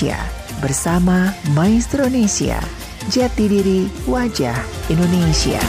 Indonesia 0.00 0.24
bersama 0.64 1.28
Maestro 1.52 2.08
Indonesia. 2.08 2.56
Jati 3.12 3.44
diri 3.52 3.84
wajah 4.08 4.56
Indonesia. 4.88 5.60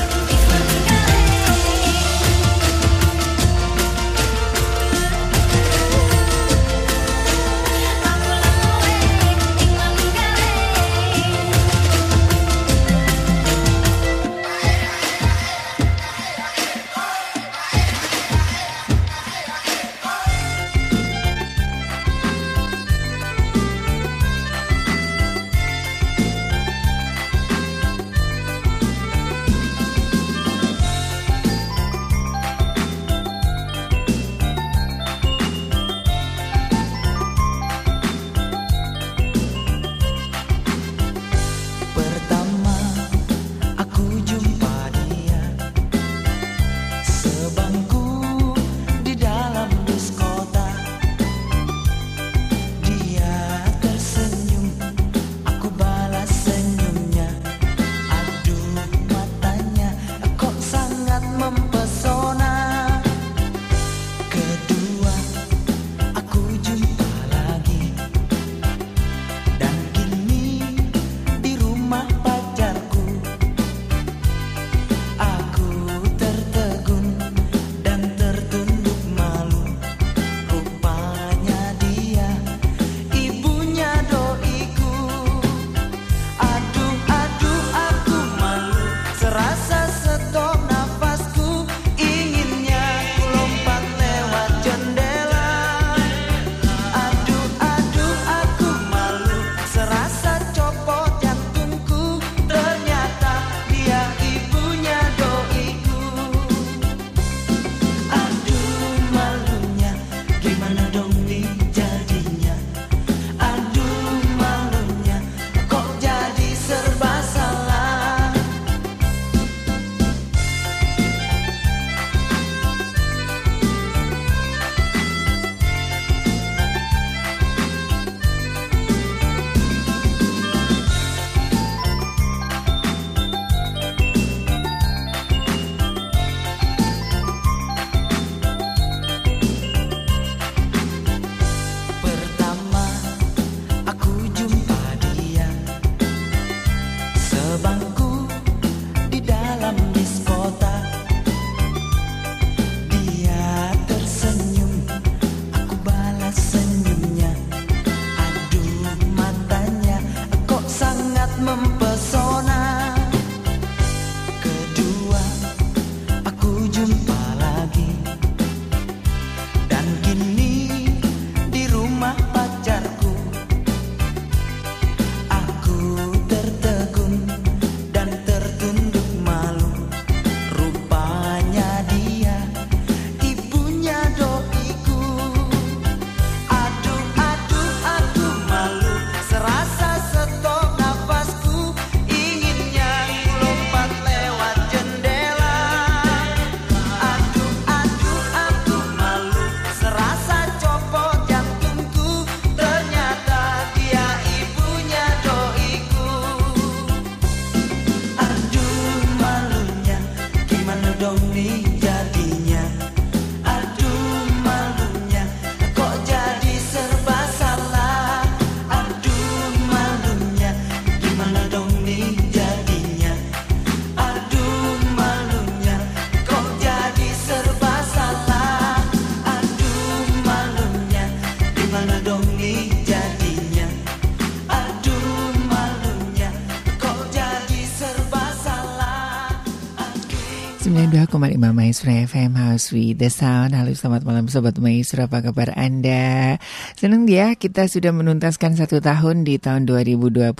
92,5 241.41 241.57
Maestro 241.57 241.89
FM 241.89 242.37
House 242.37 242.69
with 242.69 243.01
the 243.01 243.09
Sound 243.09 243.57
Halo 243.57 243.73
selamat 243.73 244.05
malam 244.05 244.29
Sobat 244.29 244.61
Maestro 244.61 245.09
Apa 245.09 245.25
kabar 245.25 245.49
Anda? 245.57 246.37
Senang 246.81 247.05
ya 247.05 247.37
kita 247.37 247.69
sudah 247.69 247.93
menuntaskan 247.93 248.57
satu 248.57 248.81
tahun 248.81 249.21
di 249.21 249.37
tahun 249.37 249.69
2022 249.69 250.33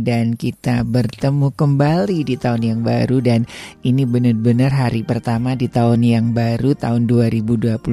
Dan 0.00 0.32
kita 0.32 0.80
bertemu 0.80 1.52
kembali 1.52 2.24
di 2.24 2.40
tahun 2.40 2.64
yang 2.64 2.80
baru 2.80 3.20
Dan 3.20 3.44
ini 3.84 4.08
benar-benar 4.08 4.72
hari 4.72 5.04
pertama 5.04 5.52
di 5.52 5.68
tahun 5.68 6.00
yang 6.00 6.32
baru 6.32 6.72
Tahun 6.72 7.04
2023 7.04 7.84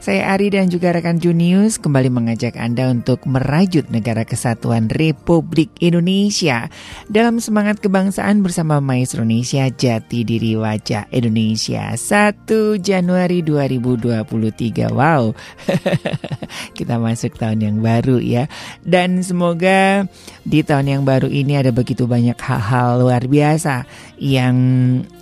Saya 0.00 0.22
Ari 0.32 0.48
dan 0.48 0.72
juga 0.72 0.96
rekan 0.96 1.20
Junius 1.20 1.76
Kembali 1.76 2.08
mengajak 2.08 2.56
Anda 2.56 2.88
untuk 2.88 3.28
merajut 3.28 3.92
Negara 3.92 4.24
Kesatuan 4.24 4.88
Republik 4.88 5.68
Indonesia. 5.84 6.72
Dalam 7.12 7.44
semangat 7.44 7.84
kebangsaan 7.84 8.40
bersama 8.40 8.80
Maestro 8.80 9.20
Indonesia 9.20 9.68
Jati 9.68 10.24
Diri 10.24 10.56
Wajah 10.56 11.12
Indonesia. 11.12 11.92
1 11.92 12.48
Januari 12.80 13.44
2023 13.44 14.96
Wow 14.96 15.36
Kita 16.86 17.02
masuk 17.02 17.34
tahun 17.34 17.66
yang 17.66 17.76
baru 17.82 18.22
ya. 18.22 18.46
Dan 18.86 19.26
semoga 19.26 20.06
di 20.46 20.62
tahun 20.62 20.86
yang 20.86 21.02
baru 21.02 21.26
ini 21.26 21.58
ada 21.58 21.74
begitu 21.74 22.06
banyak 22.06 22.38
hal-hal 22.38 23.02
luar 23.02 23.26
biasa 23.26 23.82
Yang 24.22 24.54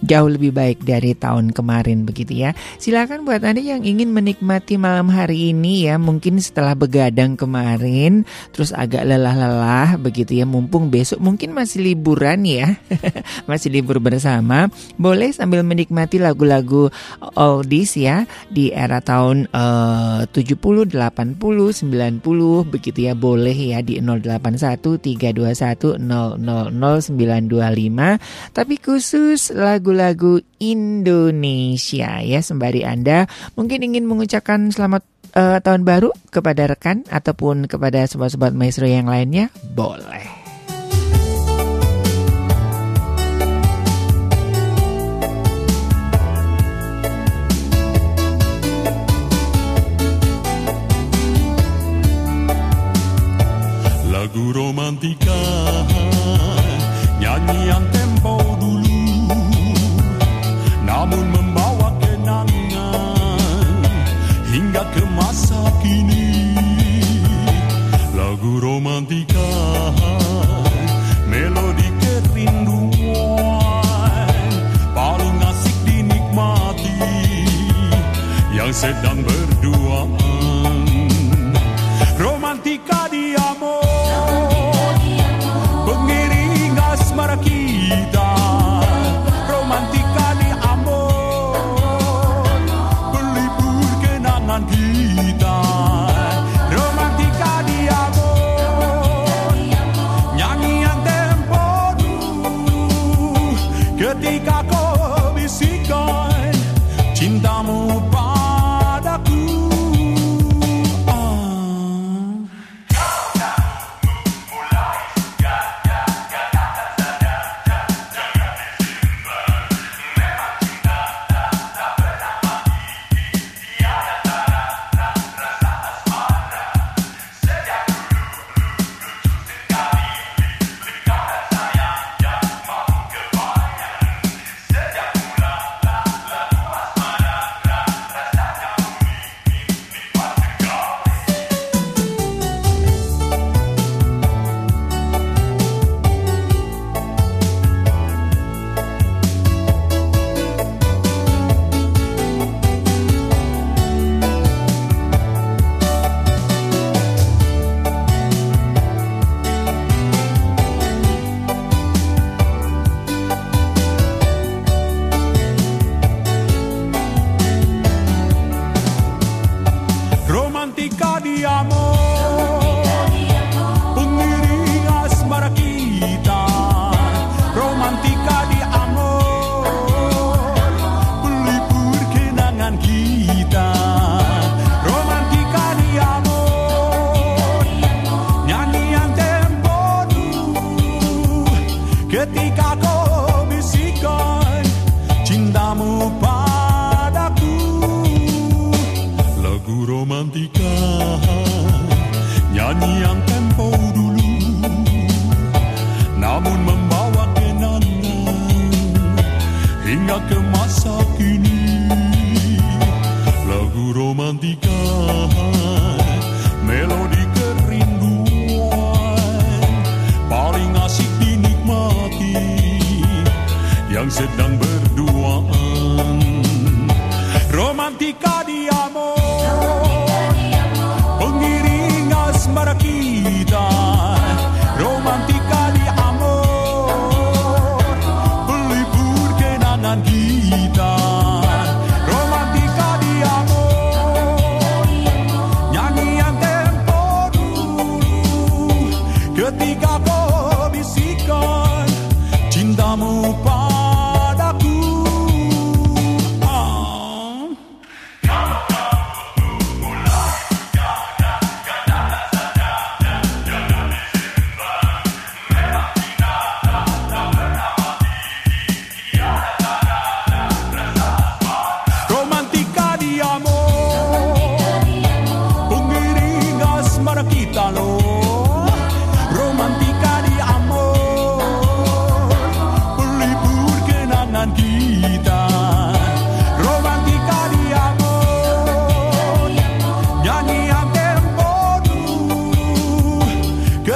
jauh 0.05 0.29
lebih 0.29 0.53
baik 0.53 0.85
dari 0.85 1.17
tahun 1.17 1.57
kemarin 1.57 2.05
begitu 2.05 2.37
ya. 2.37 2.53
Silakan 2.77 3.25
buat 3.25 3.41
Anda 3.41 3.65
yang 3.65 3.81
ingin 3.81 4.13
menikmati 4.13 4.77
malam 4.77 5.09
hari 5.09 5.57
ini 5.57 5.89
ya. 5.89 5.97
Mungkin 5.97 6.37
setelah 6.37 6.77
begadang 6.77 7.41
kemarin 7.41 8.29
Terus 8.53 8.77
agak 8.77 9.09
lelah-lelah 9.09 9.97
begitu 9.97 10.37
ya. 10.37 10.45
Mumpung 10.45 10.93
besok 10.93 11.17
mungkin 11.17 11.57
masih 11.57 11.81
liburan 11.81 12.45
ya. 12.45 12.77
Masih 13.49 13.73
libur 13.73 14.05
bersama. 14.05 14.69
Boleh 15.01 15.33
sambil 15.33 15.65
menikmati 15.65 16.21
lagu-lagu 16.21 16.93
oldies 17.41 17.97
ya 17.97 18.29
di 18.53 18.69
era 18.69 19.01
tahun 19.01 19.49
uh, 19.49 20.27
70, 20.29 20.91
80, 20.91 21.54
90 21.55 22.19
begitu 22.67 23.07
ya 23.07 23.15
boleh 23.15 23.55
ya 23.55 23.79
di 23.81 24.03
081 24.03 24.99
321 24.99 26.03
000925 26.03 28.51
tapi 28.51 28.75
khusus 28.83 29.55
lagu-lagu 29.55 30.43
Indonesia 30.59 32.19
ya 32.19 32.43
sembari 32.43 32.83
Anda 32.83 33.31
mungkin 33.55 33.87
ingin 33.87 34.11
mengucapkan 34.11 34.75
selamat 34.75 35.07
uh, 35.39 35.63
tahun 35.63 35.87
baru 35.87 36.11
kepada 36.35 36.67
rekan 36.67 37.07
ataupun 37.07 37.71
kepada 37.71 38.11
sobat-sobat 38.11 38.51
maestro 38.55 38.87
yang 38.91 39.07
lainnya 39.07 39.55
boleh. 39.75 40.34
Lagu 54.35 54.51
romantika 54.51 55.39
Nyanyian 57.23 57.87
tempo 57.95 58.35
dulu 58.59 59.31
Namun 60.83 61.23
membawa 61.31 61.95
kenangan 62.03 63.79
Hingga 64.51 64.83
ke 64.91 65.07
masa 65.15 65.63
kini. 65.79 66.51
Lagu 68.11 68.59
romantika 68.59 69.55
Melodi 71.31 71.95
kerinduan 72.03 73.15
Paling 74.99 75.39
asik 75.47 75.79
dinikmati 75.87 77.07
Yang 78.51 78.83
sedang 78.83 79.23
berduaan 79.23 80.34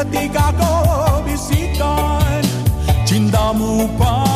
ketika 0.08 0.48
kau 0.56 1.20
bisikan 1.28 2.40
cintamu 3.04 3.84
padaku 4.00 4.27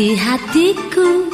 di 0.00 0.16
hatiku. 0.16 1.28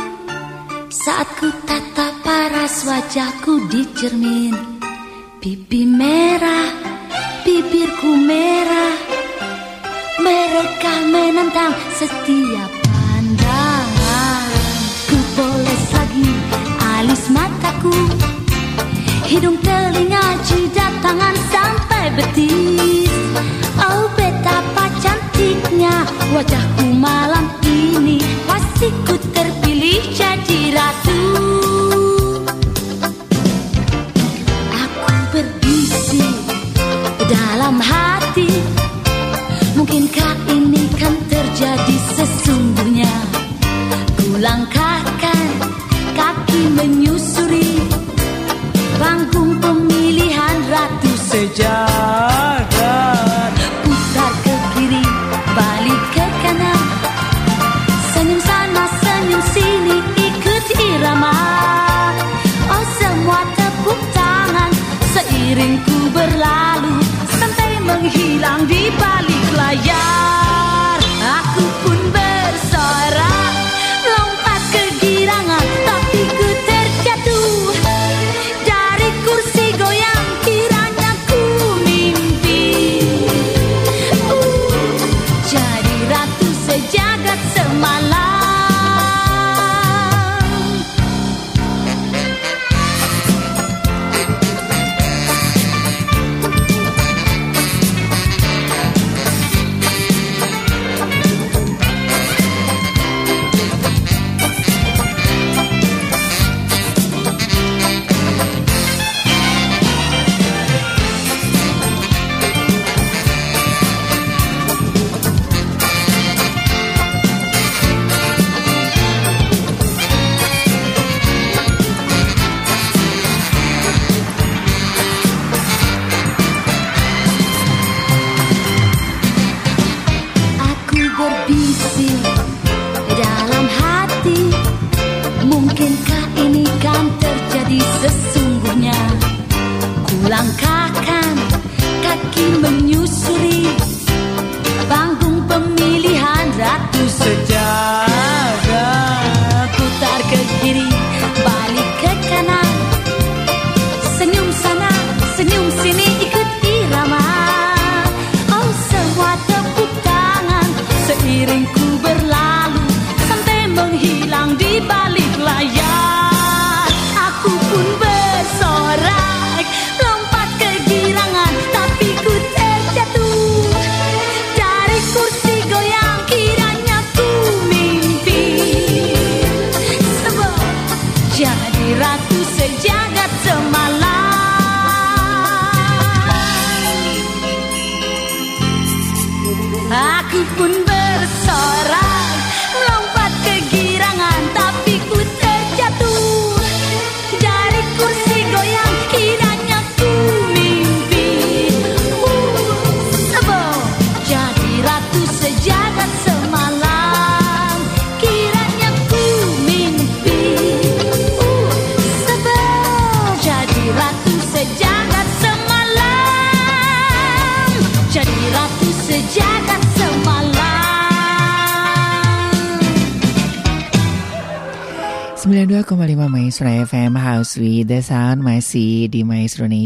Saat 0.90 1.38
ku 1.38 1.46
tatap 1.70 2.18
paras 2.26 2.82
wajahku 2.82 3.62
di 3.70 3.86
cermin. 3.94 4.58
Pipi 5.38 5.86
merah, 5.86 6.74
bibirku 7.46 8.10
merah. 8.26 8.98
Mereka 10.18 10.94
menentang 11.14 11.78
setiap 11.94 12.70
pandangan. 12.90 14.50
Ku 15.14 15.18
poles 15.38 15.84
lagi 15.94 16.30
alis 16.98 17.24
mataku. 17.30 17.94
Hidung 19.30 19.62
telinga 19.62 20.42
jidat 20.42 20.90
tangan 21.06 21.36
sampai 21.54 22.04
betis. 22.18 23.14
Oh 23.78 24.10
betapa 24.18 24.90
cantiknya 24.98 26.02
wajahku. 26.34 26.75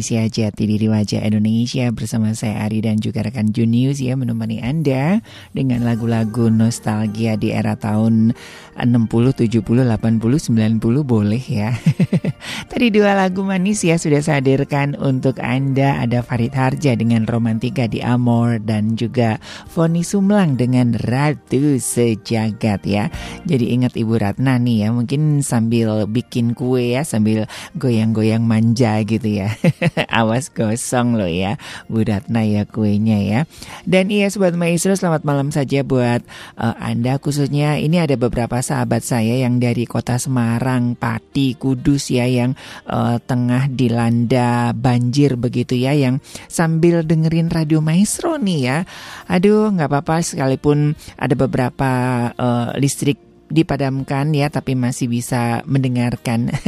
Indonesia 0.00 0.48
Jati 0.48 0.64
Diri 0.64 0.88
Wajah 0.88 1.28
Indonesia 1.28 1.92
Bersama 1.92 2.32
saya 2.32 2.64
Ari 2.64 2.80
dan 2.80 3.04
juga 3.04 3.20
rekan 3.20 3.52
Junius 3.52 4.00
ya 4.00 4.16
Menemani 4.16 4.56
Anda 4.64 5.20
dengan 5.52 5.84
lagu-lagu 5.84 6.48
nostalgia 6.48 7.36
di 7.36 7.52
era 7.52 7.76
tahun 7.76 8.32
60, 8.80 8.80
70, 8.80 9.60
80, 9.60 9.60
90 9.60 11.04
boleh 11.04 11.44
ya 11.44 11.76
Tadi 12.80 12.96
dua 12.96 13.12
lagu 13.12 13.44
manis 13.44 13.84
ya 13.84 14.00
sudah 14.00 14.24
saya 14.24 14.40
hadirkan 14.40 14.96
untuk 14.96 15.36
Anda. 15.44 16.00
Ada 16.00 16.24
Farid 16.24 16.56
Harja 16.56 16.96
dengan 16.96 17.28
Romantika 17.28 17.84
di 17.84 18.00
Amor 18.00 18.56
Dan 18.56 18.96
juga 18.96 19.36
Foni 19.68 20.00
Sumlang 20.00 20.56
dengan 20.56 20.96
Ratu 20.96 21.76
Sejagat 21.76 22.88
ya. 22.88 23.12
Jadi 23.44 23.76
ingat 23.76 24.00
Ibu 24.00 24.16
Ratna 24.16 24.56
nih 24.56 24.88
ya 24.88 24.96
Mungkin 24.96 25.44
sambil 25.44 26.08
bikin 26.08 26.56
kue 26.56 26.96
ya 26.96 27.04
sambil 27.04 27.44
goyang-goyang 27.76 28.48
manja 28.48 29.04
gitu 29.04 29.28
ya. 29.28 29.52
Awas 30.08 30.48
gosong 30.48 31.20
loh 31.20 31.28
ya 31.28 31.60
Bu 31.84 32.00
Ratna 32.00 32.48
ya 32.48 32.64
kuenya 32.64 33.20
ya. 33.20 33.40
Dan 33.84 34.08
iya 34.08 34.32
Sobat 34.32 34.56
Maestro 34.56 34.96
selamat 34.96 35.28
malam 35.28 35.52
saja 35.52 35.84
buat 35.84 36.24
uh, 36.56 36.80
Anda. 36.80 37.20
Khususnya 37.20 37.76
ini 37.76 38.00
ada 38.00 38.16
beberapa 38.16 38.56
sahabat 38.64 39.04
saya 39.04 39.36
yang 39.36 39.60
dari 39.60 39.84
kota 39.84 40.16
Semarang 40.16 40.96
Pati 40.96 41.60
Kudus 41.60 42.08
ya 42.08 42.24
yang 42.24 42.56
uh, 42.90 43.16
tengah 43.22 43.70
dilanda 43.70 44.74
banjir 44.74 45.38
begitu 45.38 45.78
ya 45.78 45.94
yang 45.94 46.18
sambil 46.50 47.06
dengerin 47.06 47.48
radio 47.48 47.78
Maestro 47.78 48.36
nih 48.36 48.60
ya. 48.60 48.78
Aduh 49.30 49.70
nggak 49.70 49.88
apa-apa 49.88 50.20
sekalipun 50.26 50.98
ada 51.14 51.34
beberapa 51.38 51.90
uh, 52.34 52.74
listrik 52.76 53.29
dipadamkan 53.50 54.30
ya 54.32 54.48
tapi 54.48 54.78
masih 54.78 55.10
bisa 55.10 55.66
mendengarkan. 55.66 56.48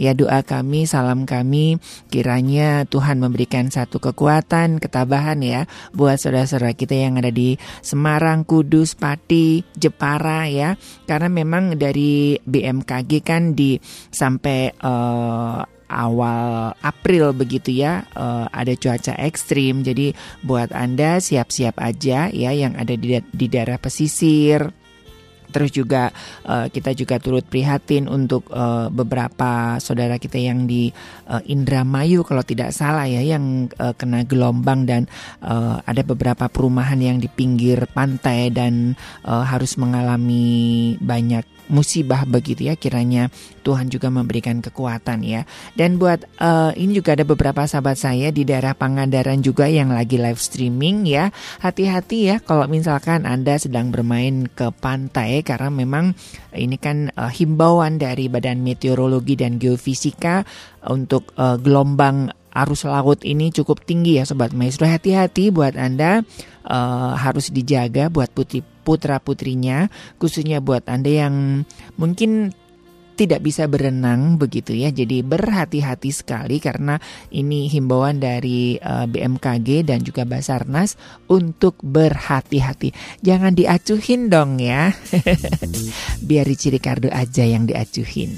Ya 0.00 0.16
doa 0.16 0.42
kami 0.42 0.88
salam 0.88 1.28
kami 1.28 1.78
kiranya 2.08 2.88
Tuhan 2.88 3.20
memberikan 3.20 3.68
satu 3.68 4.00
kekuatan 4.00 4.80
ketabahan 4.80 5.38
ya 5.44 5.68
buat 5.92 6.18
saudara-saudara 6.18 6.74
kita 6.74 6.96
yang 6.96 7.20
ada 7.20 7.28
di 7.28 7.60
Semarang 7.84 8.42
Kudus 8.42 8.96
Pati 8.96 9.62
Jepara 9.76 10.48
ya. 10.48 10.74
Karena 11.06 11.28
memang 11.28 11.76
dari 11.76 12.40
BMKG 12.40 13.10
kan 13.22 13.52
di 13.52 13.76
sampai 14.10 14.72
uh, 14.80 15.60
awal 15.92 16.72
April 16.80 17.36
begitu 17.36 17.84
ya 17.84 18.08
uh, 18.16 18.48
ada 18.48 18.72
cuaca 18.74 19.12
ekstrim. 19.20 19.84
Jadi 19.84 20.16
buat 20.40 20.72
anda 20.72 21.20
siap-siap 21.20 21.76
aja 21.78 22.32
ya 22.32 22.50
yang 22.50 22.74
ada 22.80 22.96
di, 22.96 23.20
di 23.20 23.46
daerah 23.46 23.76
pesisir 23.76 24.81
Terus 25.52 25.70
juga 25.70 26.08
uh, 26.48 26.66
kita 26.72 26.96
juga 26.96 27.20
turut 27.20 27.44
prihatin 27.44 28.08
untuk 28.08 28.48
uh, 28.50 28.88
beberapa 28.88 29.76
saudara 29.78 30.16
kita 30.16 30.40
yang 30.40 30.64
di 30.64 30.88
uh, 31.28 31.44
Indramayu 31.44 32.24
kalau 32.24 32.40
tidak 32.42 32.72
salah 32.72 33.04
ya 33.04 33.20
yang 33.20 33.68
uh, 33.76 33.92
kena 33.92 34.24
gelombang 34.24 34.88
dan 34.88 35.04
uh, 35.44 35.78
ada 35.84 36.02
beberapa 36.02 36.48
perumahan 36.48 36.98
yang 36.98 37.20
di 37.20 37.28
pinggir 37.28 37.84
pantai 37.92 38.48
dan 38.48 38.96
uh, 39.28 39.44
harus 39.44 39.76
mengalami 39.76 40.96
banyak 40.98 41.44
musibah 41.70 42.26
begitu 42.26 42.66
ya. 42.70 42.74
Kiranya 42.74 43.30
Tuhan 43.62 43.90
juga 43.92 44.10
memberikan 44.10 44.58
kekuatan 44.58 45.22
ya. 45.22 45.46
Dan 45.78 46.00
buat 46.00 46.26
uh, 46.42 46.74
ini 46.74 46.98
juga 46.98 47.14
ada 47.14 47.22
beberapa 47.22 47.62
sahabat 47.66 47.98
saya 47.98 48.34
di 48.34 48.42
daerah 48.42 48.74
Pangandaran 48.74 49.44
juga 49.44 49.70
yang 49.70 49.94
lagi 49.94 50.18
live 50.18 50.40
streaming 50.40 51.06
ya. 51.06 51.30
Hati-hati 51.62 52.32
ya 52.32 52.36
kalau 52.42 52.66
misalkan 52.66 53.28
anda 53.28 53.54
sedang 53.60 53.94
bermain 53.94 54.50
ke 54.50 54.74
pantai 54.74 55.46
karena 55.46 55.70
memang 55.70 56.16
ini 56.52 56.76
kan 56.76 57.14
uh, 57.14 57.30
himbauan 57.30 58.02
dari 58.02 58.26
Badan 58.26 58.60
Meteorologi 58.60 59.38
dan 59.38 59.56
Geofisika 59.62 60.44
untuk 60.88 61.30
uh, 61.38 61.56
gelombang 61.56 62.41
arus 62.52 62.84
laut 62.84 63.24
ini 63.24 63.48
cukup 63.50 63.82
tinggi 63.82 64.20
ya 64.20 64.24
sobat 64.28 64.52
maestro 64.52 64.84
hati-hati 64.84 65.48
buat 65.48 65.76
anda 65.76 66.22
uh, 66.68 67.12
harus 67.16 67.48
dijaga 67.48 68.12
buat 68.12 68.30
putih 68.32 68.60
putra 68.84 69.18
putrinya 69.18 69.88
khususnya 70.20 70.60
buat 70.60 70.84
anda 70.88 71.10
yang 71.10 71.64
mungkin 71.96 72.52
tidak 73.12 73.44
bisa 73.44 73.68
berenang 73.68 74.40
begitu 74.40 74.74
ya. 74.74 74.90
Jadi 74.90 75.22
berhati-hati 75.22 76.10
sekali 76.10 76.58
karena 76.58 76.98
ini 77.30 77.68
himbauan 77.70 78.18
dari 78.18 78.76
uh, 78.80 79.06
BMKG 79.06 79.86
dan 79.86 80.02
juga 80.02 80.26
Basarnas 80.26 80.98
untuk 81.30 81.78
berhati-hati. 81.84 82.90
Jangan 83.22 83.54
diacuhin 83.54 84.32
dong 84.32 84.58
ya. 84.58 84.90
Biar 86.26 86.44
Ricci 86.48 86.72
Ricardo 86.72 87.08
aja 87.12 87.44
yang 87.46 87.68
diacuhin. 87.68 88.34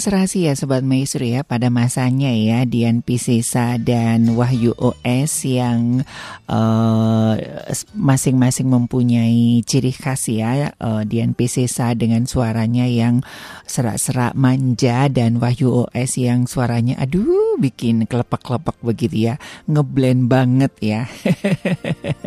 Serasi 0.00 0.48
ya 0.48 0.56
Sobat 0.56 0.80
Maestro 0.80 1.20
ya 1.28 1.44
pada 1.44 1.68
masanya 1.68 2.32
ya 2.32 2.64
Dian 2.64 3.04
Piscesa 3.04 3.76
dan 3.76 4.32
Wahyu 4.32 4.72
OS 4.72 5.44
yang 5.44 6.00
eh, 6.48 7.34
masing-masing 7.92 8.72
uh, 8.72 8.80
mempunyai 8.80 9.60
ciri 9.60 9.92
khas 9.92 10.32
ya 10.32 10.72
uh, 10.80 11.04
Dian 11.04 11.36
Piscesa 11.36 11.92
dengan 11.92 12.24
suaranya 12.24 12.88
yang 12.88 13.20
serak-serak 13.68 14.32
manja 14.32 15.12
dan 15.12 15.36
Wahyu 15.36 15.84
OS 15.84 16.16
yang 16.16 16.48
suaranya 16.48 16.96
aduh 16.96 17.60
bikin 17.60 18.08
kelepak-kelepak 18.08 18.80
begitu 18.80 19.28
ya 19.30 19.34
ngeblend 19.68 20.32
banget 20.32 20.72
ya 20.80 21.00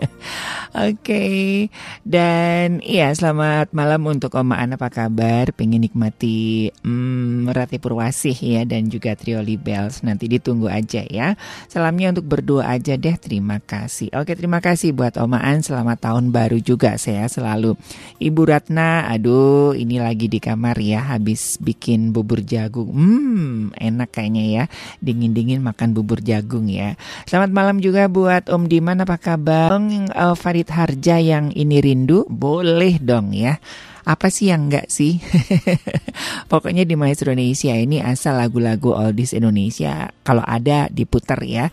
okay. 0.74 1.70
dan 2.02 2.82
iya 2.82 3.14
selamat 3.14 3.70
malam 3.78 4.10
untuk 4.10 4.34
Oma 4.34 4.58
Ana 4.58 4.76
apa 4.82 4.90
kabar 4.90 5.54
pengen 5.54 5.86
nikmati 5.86 6.74
hmm, 6.82 7.46
Rati 7.54 7.78
Purwasih 7.78 8.34
ya 8.34 8.66
dan 8.66 8.90
juga 8.90 9.14
Trio 9.14 9.40
Libels. 9.46 10.02
Nanti 10.02 10.26
ditunggu 10.26 10.66
aja 10.66 11.06
ya. 11.06 11.38
Salamnya 11.70 12.18
untuk 12.18 12.26
berdua 12.26 12.74
aja 12.74 12.98
deh. 12.98 13.14
Terima 13.22 13.62
kasih. 13.62 14.10
Oke, 14.18 14.34
terima 14.34 14.58
kasih 14.60 14.98
buat 14.98 15.14
Omaan. 15.22 15.62
Selamat 15.62 16.02
tahun 16.02 16.34
baru 16.34 16.58
juga 16.58 16.98
saya 16.98 17.30
selalu. 17.30 17.78
Ibu 18.18 18.42
Ratna, 18.50 19.06
aduh 19.14 19.78
ini 19.78 20.02
lagi 20.02 20.26
di 20.26 20.42
kamar 20.42 20.82
ya 20.82 21.14
habis 21.14 21.62
bikin 21.62 22.10
bubur 22.10 22.42
jagung. 22.42 22.90
Hmm, 22.90 23.70
enak 23.78 24.10
kayaknya 24.10 24.44
ya. 24.50 24.64
Dingin-dingin 25.06 25.62
makan 25.62 25.94
bubur 25.94 26.18
jagung 26.18 26.66
ya. 26.66 26.98
Selamat 27.30 27.54
malam 27.54 27.78
juga 27.78 28.10
buat 28.10 28.50
Om 28.50 28.66
Diman 28.66 29.06
apa 29.06 29.22
kabar? 29.22 29.78
Uh, 30.14 30.34
Farid 30.34 30.63
Harja 30.70 31.20
yang 31.20 31.52
ini 31.52 31.82
rindu? 31.82 32.24
Boleh 32.30 33.02
dong 33.02 33.34
ya. 33.36 33.58
Apa 34.04 34.28
sih 34.28 34.52
yang 34.52 34.68
enggak 34.68 34.92
sih? 34.92 35.24
Pokoknya 36.52 36.84
di 36.84 37.00
Maestro 37.00 37.32
Indonesia 37.32 37.72
ini 37.72 38.04
asal 38.04 38.36
lagu-lagu 38.36 38.92
oldies 38.92 39.32
Indonesia 39.32 40.12
kalau 40.28 40.44
ada 40.44 40.92
diputar 40.92 41.40
ya. 41.40 41.72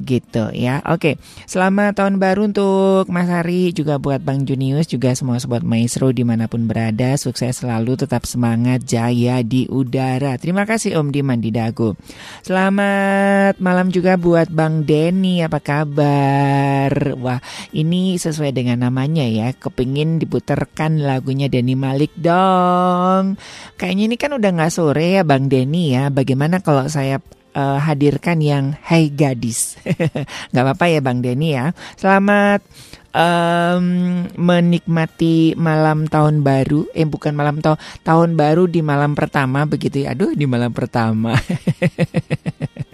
Gitu 0.00 0.52
ya. 0.56 0.80
Oke, 0.88 1.20
selamat 1.44 2.00
tahun 2.00 2.20
baru 2.20 2.52
untuk 2.52 3.08
Mas 3.08 3.28
Hari 3.28 3.72
juga 3.72 4.00
buat 4.00 4.20
Bang 4.20 4.48
Junius 4.48 4.88
juga 4.88 5.12
semua 5.12 5.40
sobat 5.40 5.60
Maestro 5.64 6.12
di 6.12 6.24
mana 6.24 6.48
pun 6.48 6.68
berada. 6.68 7.16
Sukses 7.20 7.60
selalu, 7.60 7.96
tetap 7.96 8.24
semangat, 8.24 8.84
jaya 8.84 9.40
di 9.44 9.68
udara. 9.68 10.36
Terima 10.40 10.64
kasih 10.64 11.00
Om 11.00 11.12
Diman 11.12 11.40
di 11.40 11.52
Dago. 11.52 11.96
Selamat 12.44 13.56
malam 13.60 13.92
juga 13.92 14.16
buat 14.20 14.48
Bang 14.52 14.88
Denny, 14.88 15.44
apa 15.44 15.60
kabar? 15.60 16.92
Wah, 17.20 17.40
ini 17.72 18.16
sesuai 18.16 18.52
dengan 18.52 18.84
namanya 18.84 19.24
ya. 19.24 19.52
Kepingin 19.52 20.16
diputarkan 20.16 21.04
lagunya 21.04 21.48
Denny 21.52 21.69
Denny 21.70 21.78
Malik 21.78 22.10
dong. 22.18 23.38
Kayaknya 23.78 24.04
ini 24.10 24.16
kan 24.18 24.34
udah 24.34 24.50
nggak 24.50 24.74
sore 24.74 25.14
ya 25.14 25.22
Bang 25.22 25.46
Denny 25.46 25.94
ya. 25.94 26.10
Bagaimana 26.10 26.58
kalau 26.58 26.90
saya 26.90 27.22
uh, 27.54 27.78
hadirkan 27.78 28.42
yang 28.42 28.74
Hai 28.74 29.14
Gadis? 29.14 29.78
Gak 30.52 30.64
apa-apa 30.66 30.90
ya 30.90 30.98
Bang 30.98 31.22
Denny 31.22 31.54
ya. 31.54 31.70
Selamat 31.94 32.66
um, 33.14 33.86
menikmati 34.34 35.54
malam 35.54 36.10
tahun 36.10 36.42
baru. 36.42 36.90
Eh 36.90 37.06
bukan 37.06 37.38
malam 37.38 37.62
tahun 37.62 37.78
tahun 38.02 38.34
baru 38.34 38.66
di 38.66 38.82
malam 38.82 39.14
pertama 39.14 39.62
begitu 39.62 40.02
ya. 40.02 40.18
Aduh 40.18 40.34
di 40.34 40.50
malam 40.50 40.74
pertama. 40.74 41.38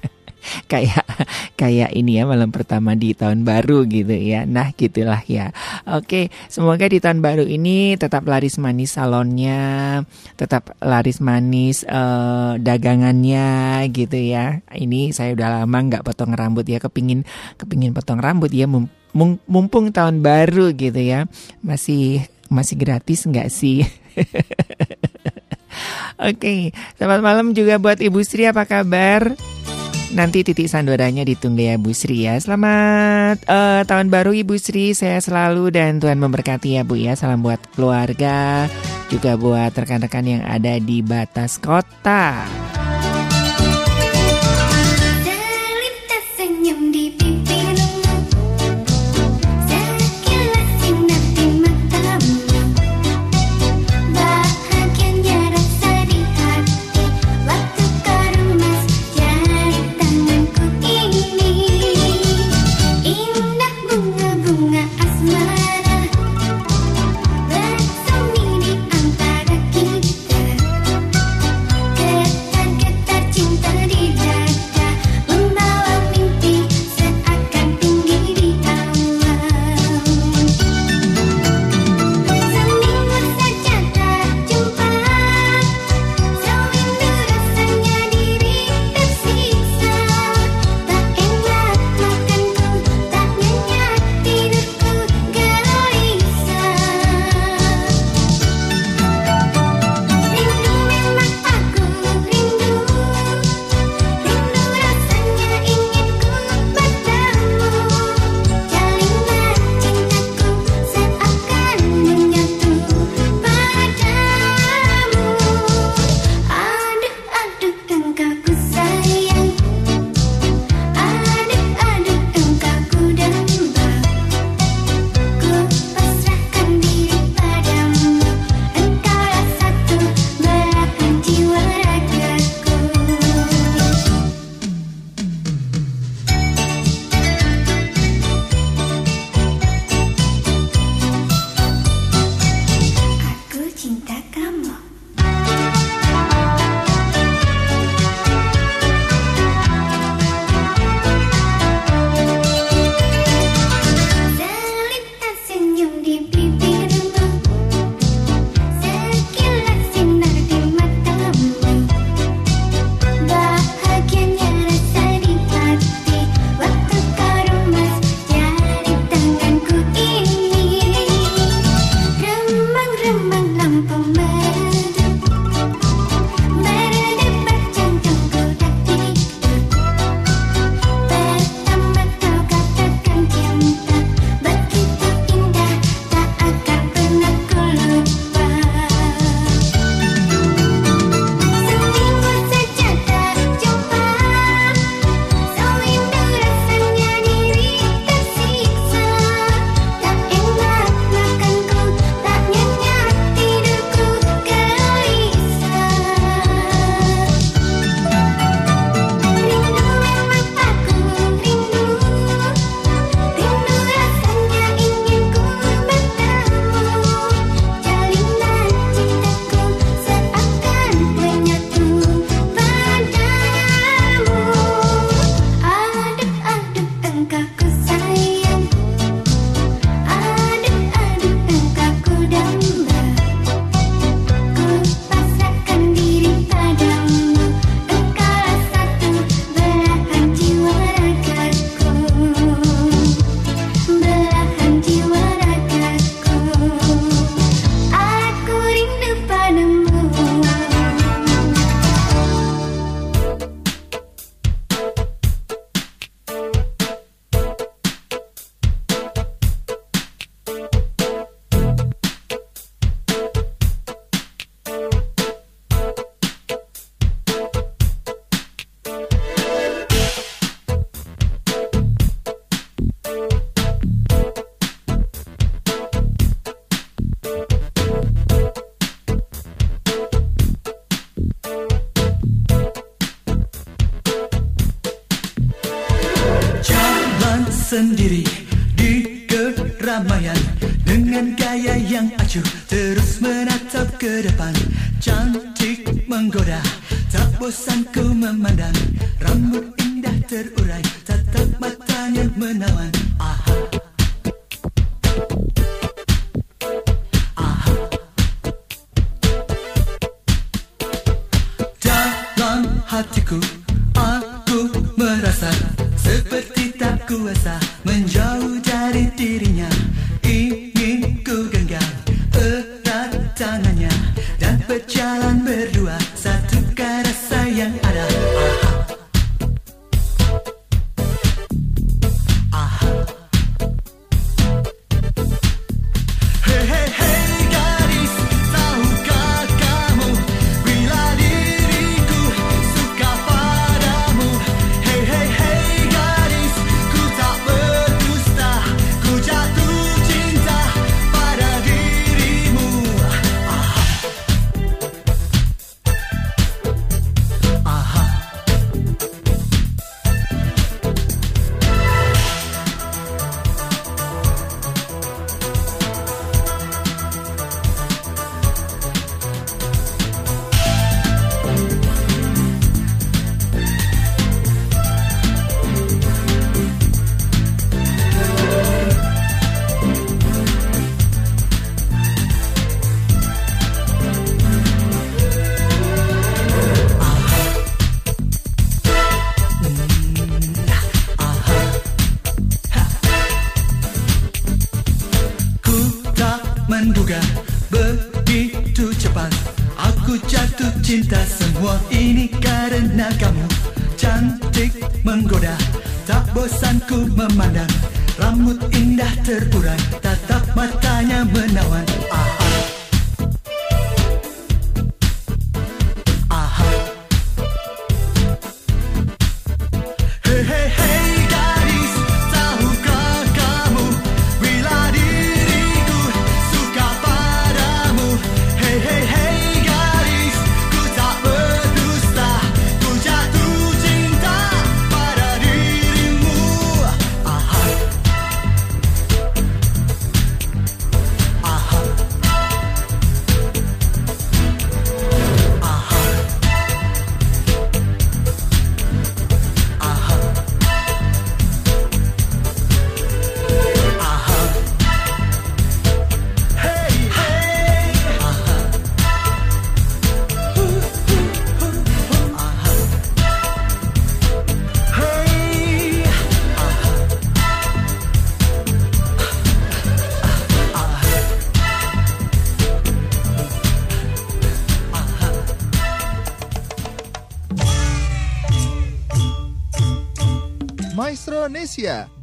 kayak 0.72 1.04
kayak 1.58 1.90
ini 1.94 2.20
ya 2.20 2.24
malam 2.28 2.52
pertama 2.52 2.94
di 2.94 3.12
tahun 3.16 3.42
baru 3.42 3.84
gitu 3.88 4.12
ya. 4.12 4.44
Nah, 4.44 4.72
gitulah 4.74 5.20
ya. 5.26 5.50
Oke, 5.88 6.28
semoga 6.46 6.86
di 6.86 6.98
tahun 7.02 7.20
baru 7.24 7.44
ini 7.44 7.96
tetap 7.98 8.26
laris 8.28 8.60
manis 8.60 8.94
salonnya, 8.94 10.02
tetap 10.38 10.76
laris 10.82 11.18
manis 11.18 11.82
uh, 11.86 12.58
dagangannya 12.60 13.82
gitu 13.90 14.16
ya. 14.16 14.60
Ini 14.70 15.10
saya 15.12 15.34
udah 15.34 15.62
lama 15.62 15.78
nggak 15.92 16.04
potong 16.06 16.34
rambut 16.36 16.66
ya, 16.66 16.78
kepingin 16.78 17.26
kepingin 17.56 17.96
potong 17.96 18.20
rambut 18.20 18.52
ya 18.52 18.68
mumpung 19.46 19.90
tahun 19.90 20.20
baru 20.20 20.72
gitu 20.76 21.00
ya. 21.00 21.24
Masih 21.64 22.26
masih 22.46 22.76
gratis 22.78 23.26
nggak 23.26 23.48
sih? 23.50 23.82
Oke, 26.16 26.40
okay. 26.40 26.60
selamat 26.96 27.20
malam 27.20 27.46
juga 27.52 27.76
buat 27.76 28.00
Ibu 28.00 28.24
Sri 28.24 28.48
apa 28.48 28.64
kabar? 28.64 29.36
Nanti 30.14 30.46
titik 30.46 30.70
sandoranya 30.70 31.26
ditunggu 31.26 31.66
ya 31.66 31.74
Bu 31.74 31.90
Sri 31.90 32.30
ya. 32.30 32.38
Selamat 32.38 33.42
uh, 33.50 33.82
tahun 33.82 34.06
baru 34.06 34.30
Ibu 34.38 34.54
Sri, 34.54 34.94
saya 34.94 35.18
selalu 35.18 35.74
dan 35.74 35.98
Tuhan 35.98 36.22
memberkati 36.22 36.78
ya 36.78 36.86
Bu 36.86 36.94
ya. 36.94 37.18
Salam 37.18 37.42
buat 37.42 37.58
keluarga, 37.74 38.70
juga 39.10 39.34
buat 39.34 39.74
rekan-rekan 39.74 40.24
yang 40.26 40.42
ada 40.46 40.78
di 40.78 41.02
batas 41.02 41.58
kota. 41.58 42.46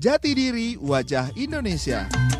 Jati 0.03 0.35
diri 0.35 0.75
wajah 0.83 1.31
Indonesia. 1.39 2.32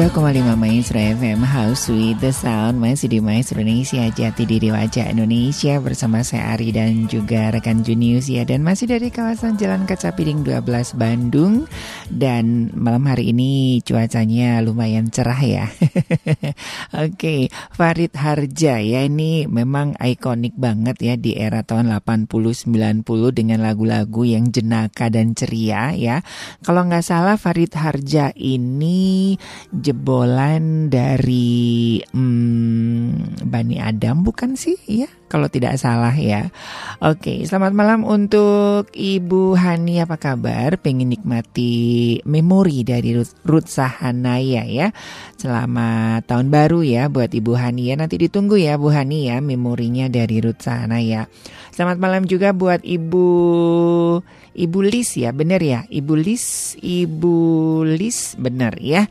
92,5 0.00 0.56
Maestro 0.56 0.96
FM 0.96 1.44
House 1.44 1.92
with 1.92 2.24
the 2.24 2.32
Sound. 2.32 2.80
Masih 2.80 3.12
di 3.12 3.20
Maestro 3.20 3.60
Indonesia 3.60 4.00
Jati 4.08 4.48
diri 4.48 4.72
wajah 4.72 5.12
Indonesia 5.12 5.76
Bersama 5.76 6.24
saya 6.24 6.56
Ari 6.56 6.72
dan 6.72 7.04
juga 7.04 7.52
rekan 7.52 7.84
Junius 7.84 8.32
ya. 8.32 8.48
Dan 8.48 8.64
masih 8.64 8.88
dari 8.88 9.12
kawasan 9.12 9.60
Jalan 9.60 9.84
Kaca 9.84 10.16
Piring 10.16 10.40
12 10.40 10.96
Bandung. 10.96 11.68
Dan 12.08 12.72
malam 12.72 13.04
hari 13.12 13.36
ini 13.36 13.84
cuacanya 13.84 14.64
lumayan 14.64 15.12
cerah 15.12 15.36
ya. 15.36 15.68
Oke 17.04 17.52
Farid 17.68 18.16
Harja 18.16 18.80
ya. 18.80 19.04
Ini 19.04 19.52
memang 19.52 20.00
ikonik 20.00 20.56
banget 20.56 20.96
ya 21.04 21.14
Di 21.20 21.36
era 21.36 21.60
tahun 21.60 21.92
80-90 22.00 23.04
Dengan 23.36 23.60
lagu-lagu 23.60 24.24
yang 24.24 24.48
jenaka 24.48 25.12
dan 25.12 25.36
ceria 25.36 25.92
ya. 25.92 26.24
Kalau 26.64 26.88
nggak 26.88 27.04
salah 27.04 27.36
Farid 27.36 27.76
Harja 27.76 28.32
ini 28.32 29.36
jebolan 29.90 30.86
dari 30.86 31.98
hmm, 32.00 33.42
Bani 33.46 33.76
Adam 33.82 34.22
bukan 34.22 34.54
sih? 34.54 34.78
Ya 34.86 35.10
kalau 35.30 35.46
tidak 35.46 35.78
salah 35.78 36.10
ya. 36.10 36.50
Oke, 36.98 37.46
selamat 37.46 37.70
malam 37.70 38.02
untuk 38.02 38.90
Ibu 38.90 39.54
Hani 39.54 40.02
apa 40.02 40.18
kabar? 40.18 40.74
Pengen 40.82 41.14
nikmati 41.14 42.18
memori 42.26 42.82
dari 42.82 43.14
Ruth, 43.14 43.70
Sahanaya 43.70 44.66
ya. 44.66 44.90
Selamat 45.38 46.26
tahun 46.26 46.50
baru 46.50 46.82
ya 46.82 47.06
buat 47.06 47.30
Ibu 47.30 47.54
Hani 47.54 47.94
ya. 47.94 47.94
Nanti 47.94 48.18
ditunggu 48.18 48.58
ya 48.58 48.74
Bu 48.74 48.90
Hani 48.90 49.30
ya 49.30 49.38
memorinya 49.38 50.10
dari 50.10 50.42
Ruth 50.42 50.66
Sahanaya. 50.66 51.30
Selamat 51.70 52.02
malam 52.02 52.26
juga 52.26 52.50
buat 52.50 52.82
Ibu 52.82 53.26
Ibu 54.50 54.78
Lis 54.82 55.14
ya, 55.14 55.30
bener 55.30 55.62
ya? 55.62 55.86
Ibu 55.86 56.14
Lis, 56.18 56.74
Ibu 56.82 57.38
Lis, 57.86 58.34
bener 58.34 58.74
ya. 58.82 59.06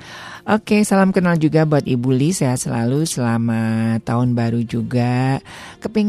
Oke, 0.49 0.81
salam 0.81 1.13
kenal 1.15 1.37
juga 1.37 1.63
buat 1.63 1.85
Ibu 1.85 2.09
Lis 2.11 2.41
ya 2.41 2.57
selalu 2.57 3.05
selamat 3.05 4.03
tahun 4.03 4.33
baru 4.33 4.65
juga. 4.65 5.39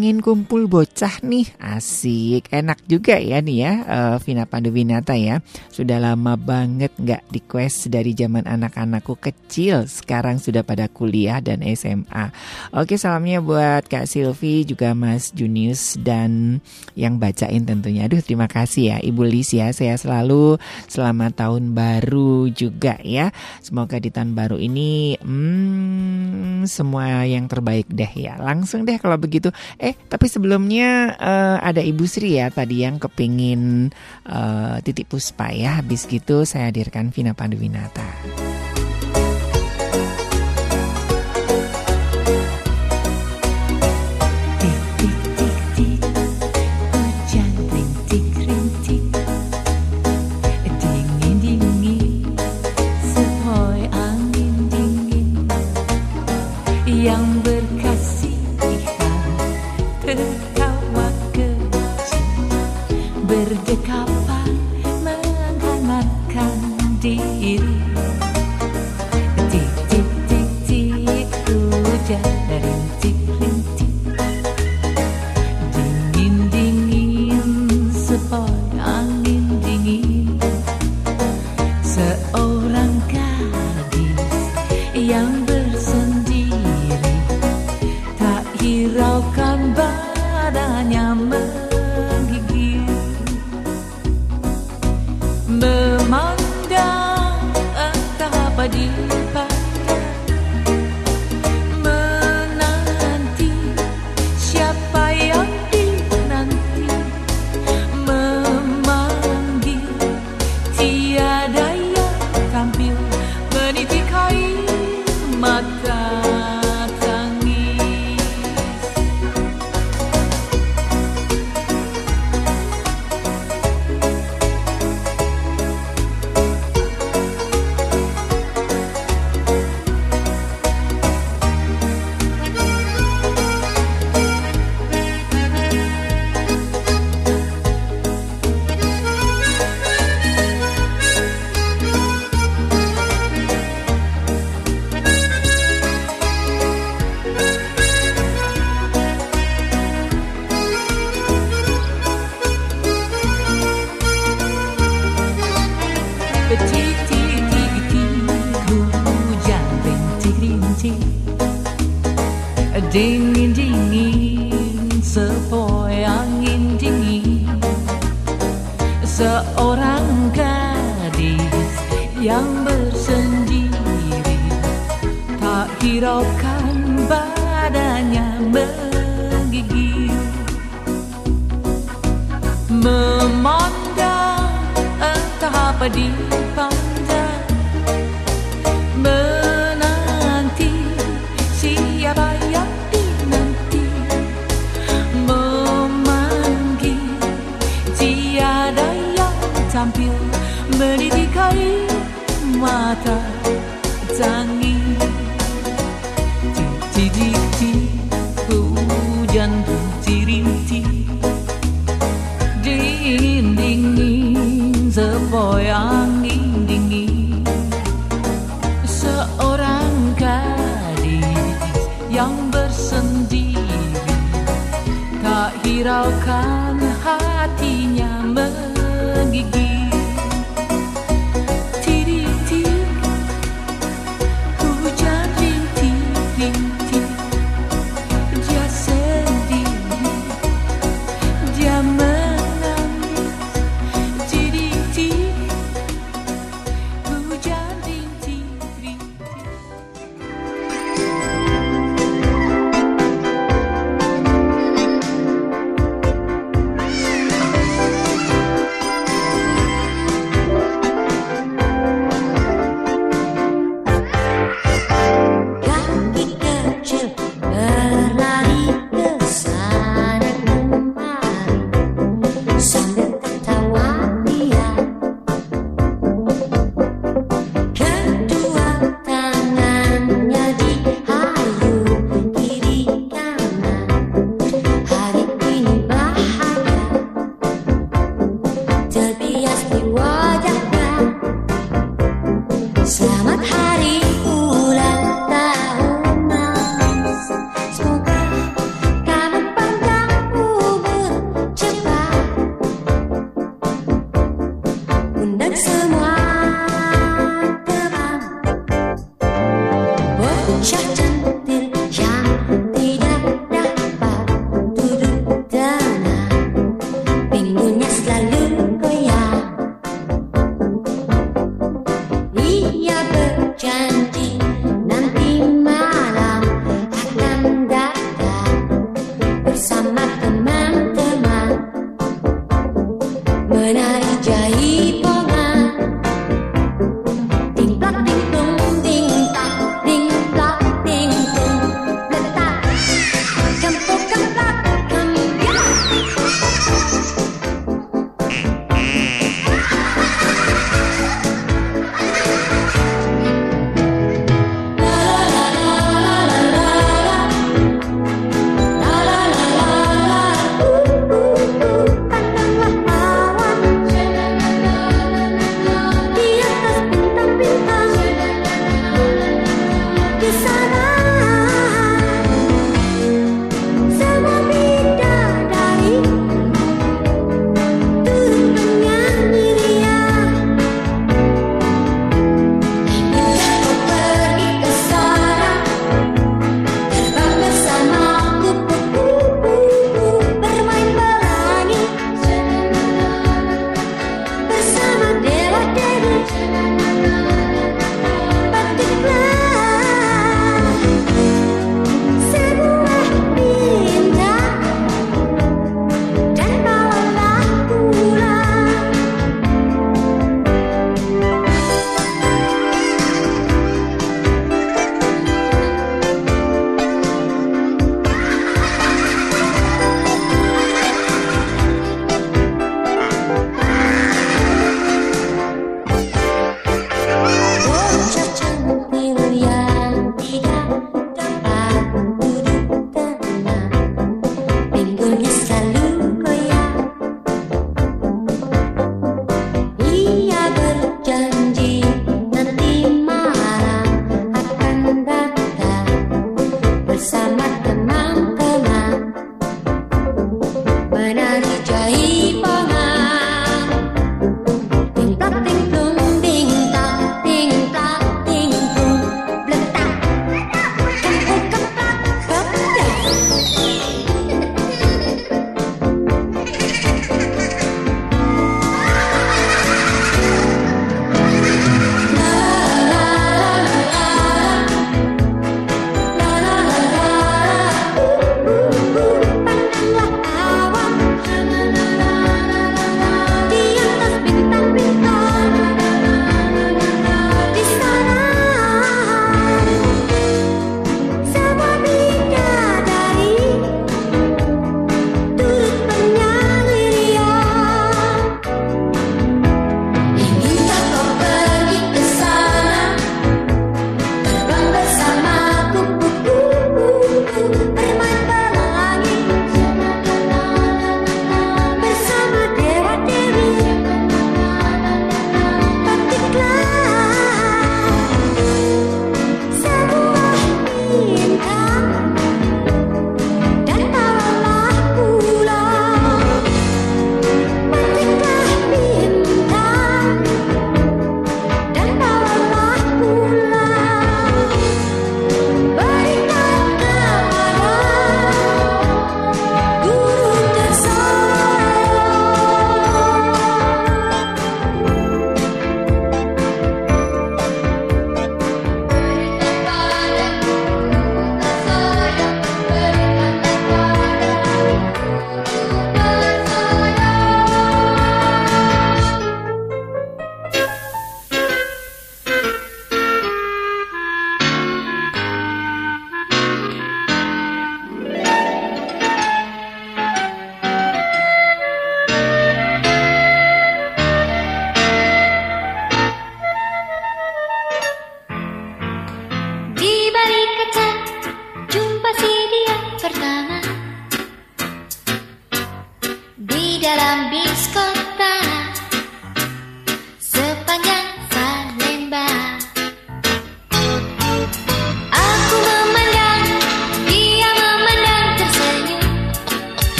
Kepingin 0.00 0.24
kumpul 0.24 0.64
bocah 0.64 1.20
nih, 1.20 1.44
asik, 1.60 2.48
enak 2.48 2.80
juga 2.88 3.20
ya 3.20 3.44
nih 3.44 3.56
ya, 3.60 3.72
eh, 3.84 4.16
Vina 4.24 4.48
Panduwinata 4.48 5.12
ya. 5.12 5.44
Sudah 5.68 6.00
lama 6.00 6.40
banget 6.40 6.96
nggak 6.96 7.28
di 7.28 7.44
quest 7.44 7.92
dari 7.92 8.16
zaman 8.16 8.48
anak-anakku 8.48 9.20
kecil, 9.20 9.84
sekarang 9.84 10.40
sudah 10.40 10.64
pada 10.64 10.88
kuliah 10.88 11.44
dan 11.44 11.60
SMA. 11.76 12.32
Oke, 12.72 12.96
salamnya 12.96 13.44
buat 13.44 13.92
Kak 13.92 14.08
Silvi 14.08 14.64
juga 14.64 14.96
Mas 14.96 15.36
Junius 15.36 16.00
dan 16.00 16.64
yang 16.96 17.20
bacain 17.20 17.68
tentunya. 17.68 18.08
Aduh, 18.08 18.24
terima 18.24 18.48
kasih 18.48 18.96
ya 18.96 18.98
Ibu 19.04 19.20
Lis 19.28 19.52
ya. 19.52 19.68
Saya 19.76 20.00
selalu 20.00 20.56
selamat 20.88 21.44
tahun 21.44 21.76
baru 21.76 22.48
juga 22.48 22.96
ya. 23.04 23.36
Semoga 23.60 24.00
di 24.00 24.08
tahun 24.08 24.32
baru 24.32 24.56
ini 24.56 25.20
hmm, 25.20 26.64
semua 26.64 27.28
yang 27.28 27.52
terbaik 27.52 27.84
deh 27.92 28.08
ya. 28.16 28.40
Langsung 28.40 28.88
deh 28.88 28.96
kalau 28.96 29.20
begitu. 29.20 29.52
Eh, 29.76 29.89
tapi 29.96 30.26
sebelumnya 30.26 31.14
eh, 31.16 31.58
ada 31.60 31.80
Ibu 31.80 32.04
Sri 32.04 32.36
ya 32.36 32.50
tadi 32.50 32.82
yang 32.82 32.98
kepingin 32.98 33.90
eh, 34.26 34.76
titik 34.84 35.10
puspa 35.10 35.50
ya. 35.54 35.80
Habis 35.80 36.06
gitu 36.10 36.44
saya 36.44 36.68
hadirkan 36.68 37.14
Vina 37.14 37.32
Panduwinata. 37.32 38.06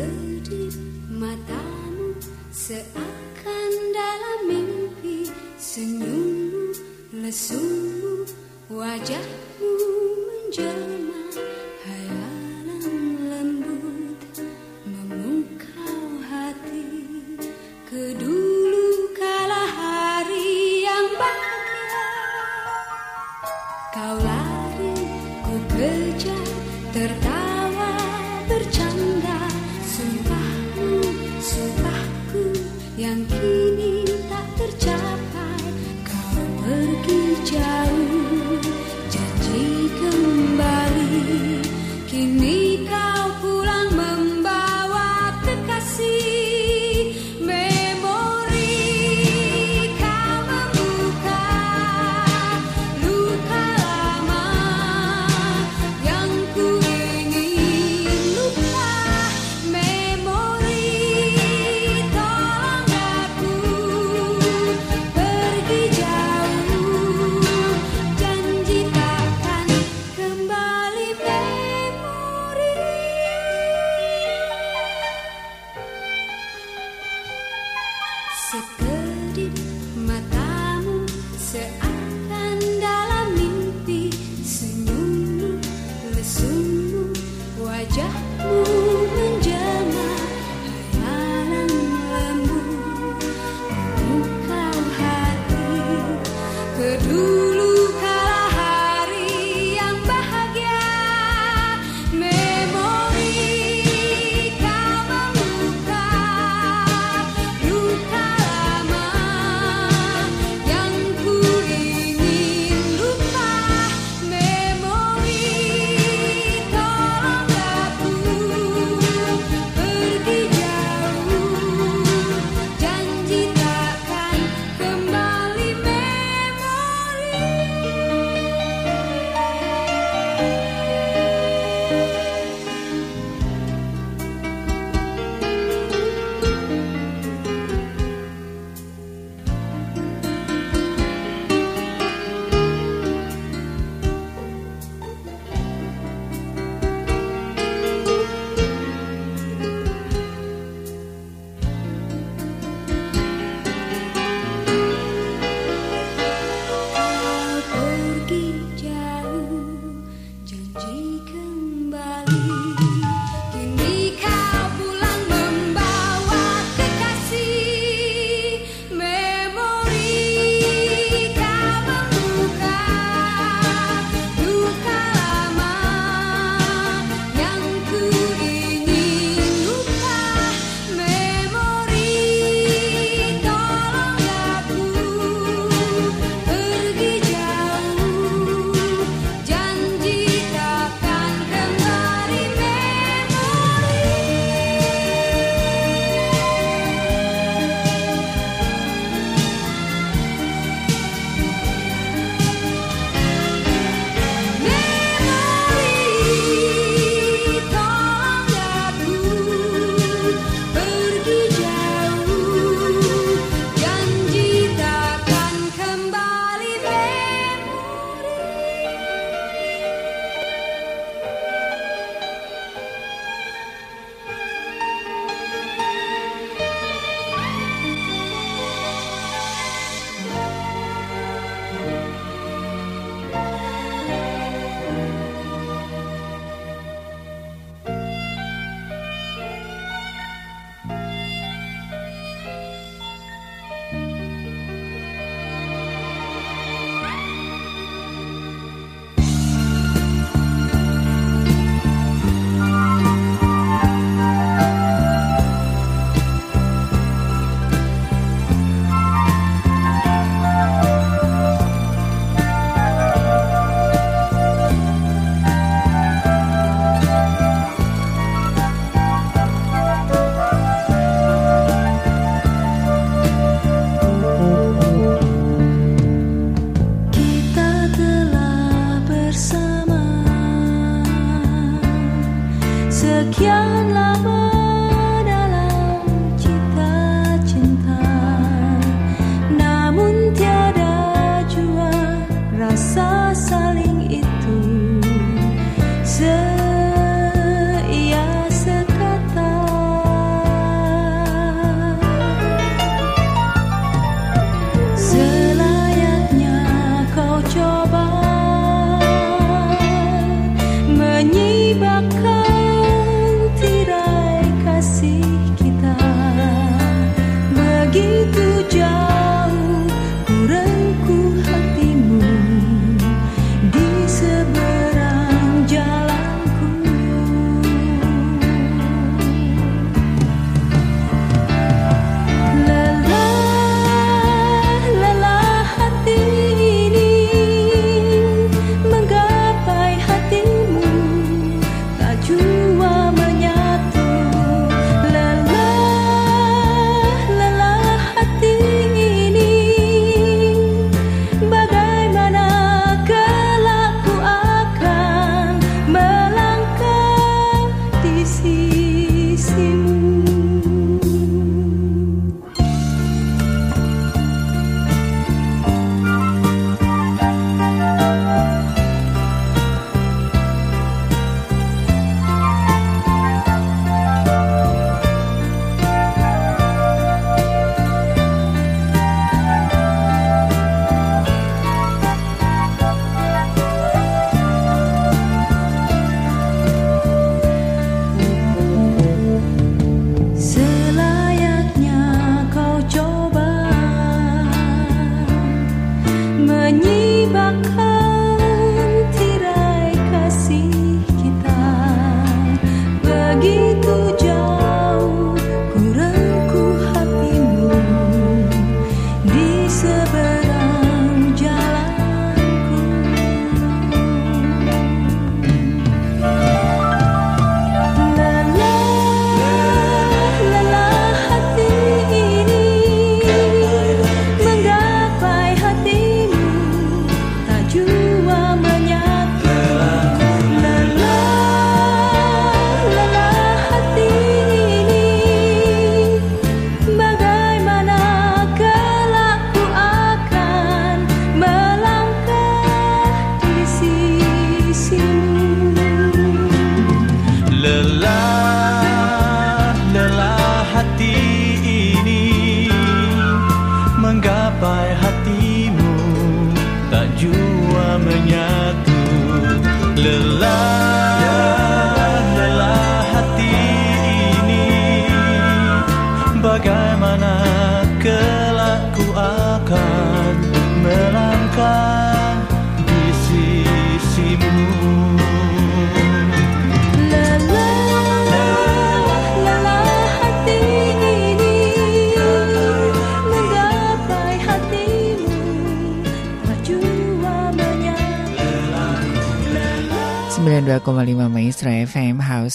Kedip 0.00 0.72
matamu 1.12 2.16
saat 2.48 3.19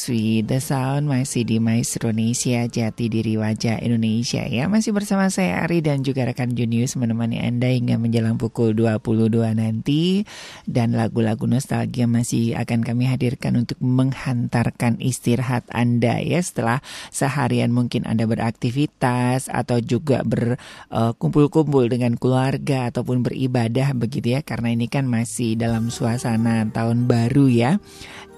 With 0.05 0.51
the 0.51 0.61
Sound 0.61 1.09
masih 1.09 1.47
di 1.49 1.57
Maestro 1.57 2.13
Indonesia 2.13 2.61
Jati 2.69 3.09
Diri 3.09 3.41
Wajah 3.41 3.81
Indonesia 3.81 4.45
ya. 4.45 4.69
Masih 4.69 4.93
bersama 4.93 5.29
saya 5.33 5.65
Ari 5.65 5.81
dan 5.81 6.05
juga 6.05 6.25
rekan 6.25 6.53
Junius 6.53 6.93
menemani 6.93 7.41
Anda 7.41 7.73
hingga 7.73 7.97
menjelang 7.97 8.37
pukul 8.37 8.77
22 8.77 9.57
nanti. 9.57 10.21
Dan 10.69 10.93
lagu-lagu 10.93 11.49
nostalgia 11.49 12.05
masih 12.05 12.53
akan 12.53 12.85
kami 12.85 13.09
hadirkan 13.09 13.57
untuk 13.57 13.81
menghantarkan 13.81 15.01
istirahat 15.01 15.65
Anda 15.73 16.21
ya. 16.21 16.37
Setelah 16.37 16.85
seharian 17.09 17.73
mungkin 17.73 18.05
Anda 18.05 18.29
beraktivitas 18.29 19.49
atau 19.49 19.81
juga 19.81 20.21
berkumpul-kumpul 20.21 21.89
dengan 21.89 22.13
keluarga 22.17 22.93
ataupun 22.93 23.25
beribadah 23.25 23.97
begitu 23.97 24.37
ya. 24.37 24.45
Karena 24.45 24.69
ini 24.69 24.85
kan 24.85 25.09
masih 25.09 25.57
dalam 25.57 25.89
suasana 25.89 26.67
tahun 26.69 27.09
baru 27.09 27.49
ya. 27.49 27.71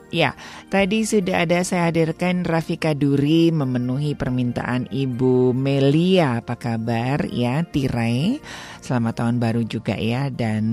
Ya, 0.08 0.40
tadi 0.72 1.04
sudah 1.04 1.44
ada 1.44 1.60
saya 1.68 1.92
hadirkan 1.92 2.48
Rafika 2.48 2.96
Duri 2.96 3.52
memenuhi 3.52 4.16
permintaan 4.16 4.88
Ibu 4.88 5.52
Melia. 5.52 6.40
Apa 6.40 6.56
kabar 6.56 7.28
ya, 7.28 7.68
Tirai? 7.68 8.40
Selamat 8.80 9.20
tahun 9.20 9.44
baru 9.44 9.68
juga 9.68 10.00
ya. 10.00 10.32
Dan 10.32 10.64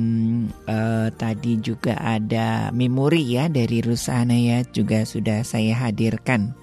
eh, 0.71 1.11
tadi 1.19 1.59
juga 1.59 1.99
ada 1.99 2.71
memori 2.71 3.27
ya 3.27 3.51
dari 3.51 3.83
Rusana 3.83 4.39
ya 4.39 4.63
juga 4.71 5.03
sudah 5.03 5.43
saya 5.43 5.83
hadirkan. 5.83 6.55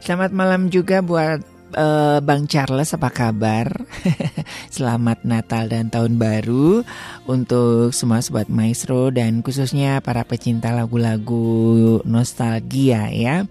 Selamat 0.00 0.32
malam 0.32 0.72
juga 0.72 1.04
buat 1.04 1.44
eh, 1.74 2.18
Bang 2.24 2.46
Charles 2.50 2.94
apa 2.94 3.10
kabar? 3.10 3.86
Selamat 4.74 5.22
Natal 5.22 5.70
dan 5.70 5.90
Tahun 5.90 6.14
Baru 6.18 6.82
untuk 7.26 7.94
semua 7.94 8.22
sobat 8.22 8.50
maestro 8.50 9.10
dan 9.10 9.42
khususnya 9.44 10.02
para 10.02 10.26
pecinta 10.26 10.74
lagu-lagu 10.74 12.00
nostalgia 12.06 13.10
ya. 13.10 13.46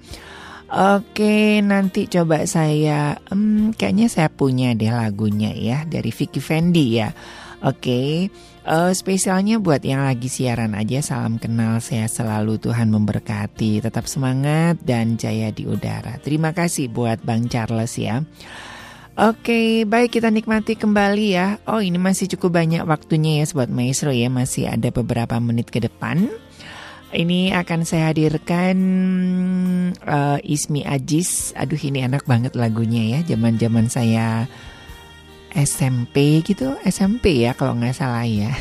Oke, 0.70 1.66
nanti 1.66 2.06
coba 2.06 2.46
saya 2.46 3.18
hmm, 3.34 3.74
kayaknya 3.74 4.06
saya 4.06 4.30
punya 4.30 4.78
deh 4.78 4.94
lagunya 4.94 5.50
ya 5.50 5.82
dari 5.90 6.14
Vicky 6.14 6.38
Fendi 6.38 7.02
ya. 7.02 7.10
Oke, 7.66 8.30
eh, 8.70 8.94
spesialnya 8.94 9.58
buat 9.58 9.82
yang 9.82 10.06
lagi 10.06 10.30
siaran 10.30 10.78
aja 10.78 11.02
salam 11.02 11.42
kenal 11.42 11.82
saya 11.82 12.06
selalu 12.06 12.62
Tuhan 12.62 12.94
memberkati. 12.94 13.82
Tetap 13.82 14.06
semangat 14.06 14.78
dan 14.86 15.18
jaya 15.18 15.50
di 15.50 15.66
udara. 15.66 16.22
Terima 16.22 16.54
kasih 16.54 16.94
buat 16.94 17.20
Bang 17.26 17.50
Charles 17.50 17.98
ya. 17.98 18.22
Oke, 19.20 19.84
baik 19.84 20.16
kita 20.16 20.32
nikmati 20.32 20.80
kembali 20.80 21.28
ya. 21.36 21.60
Oh, 21.68 21.84
ini 21.84 22.00
masih 22.00 22.32
cukup 22.32 22.56
banyak 22.56 22.88
waktunya 22.88 23.44
ya 23.44 23.52
Sobat 23.52 23.68
Maestro 23.68 24.16
ya. 24.16 24.32
Masih 24.32 24.72
ada 24.72 24.88
beberapa 24.96 25.36
menit 25.44 25.68
ke 25.68 25.84
depan. 25.84 26.32
Ini 27.10 27.52
akan 27.58 27.84
saya 27.84 28.14
hadirkan 28.16 28.78
eh, 29.92 30.40
Ismi 30.46 30.88
Ajis. 30.88 31.52
Aduh 31.60 31.82
ini 31.82 32.06
enak 32.06 32.24
banget 32.24 32.56
lagunya 32.56 33.20
ya. 33.20 33.36
Zaman-zaman 33.36 33.92
saya 33.92 34.48
SMP 35.54 36.46
gitu, 36.46 36.78
SMP 36.86 37.46
ya 37.46 37.58
kalau 37.58 37.78
nggak 37.78 37.98
salah 37.98 38.26
ya. 38.26 38.54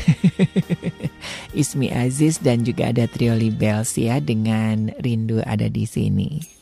Ismi 1.59 1.89
Aziz 1.93 2.41
dan 2.41 2.65
juga 2.65 2.89
ada 2.89 3.05
Trio 3.05 3.33
Libels 3.37 3.97
ya 3.97 4.21
dengan 4.21 4.93
Rindu 5.01 5.41
ada 5.45 5.69
di 5.69 5.85
sini. 5.85 6.58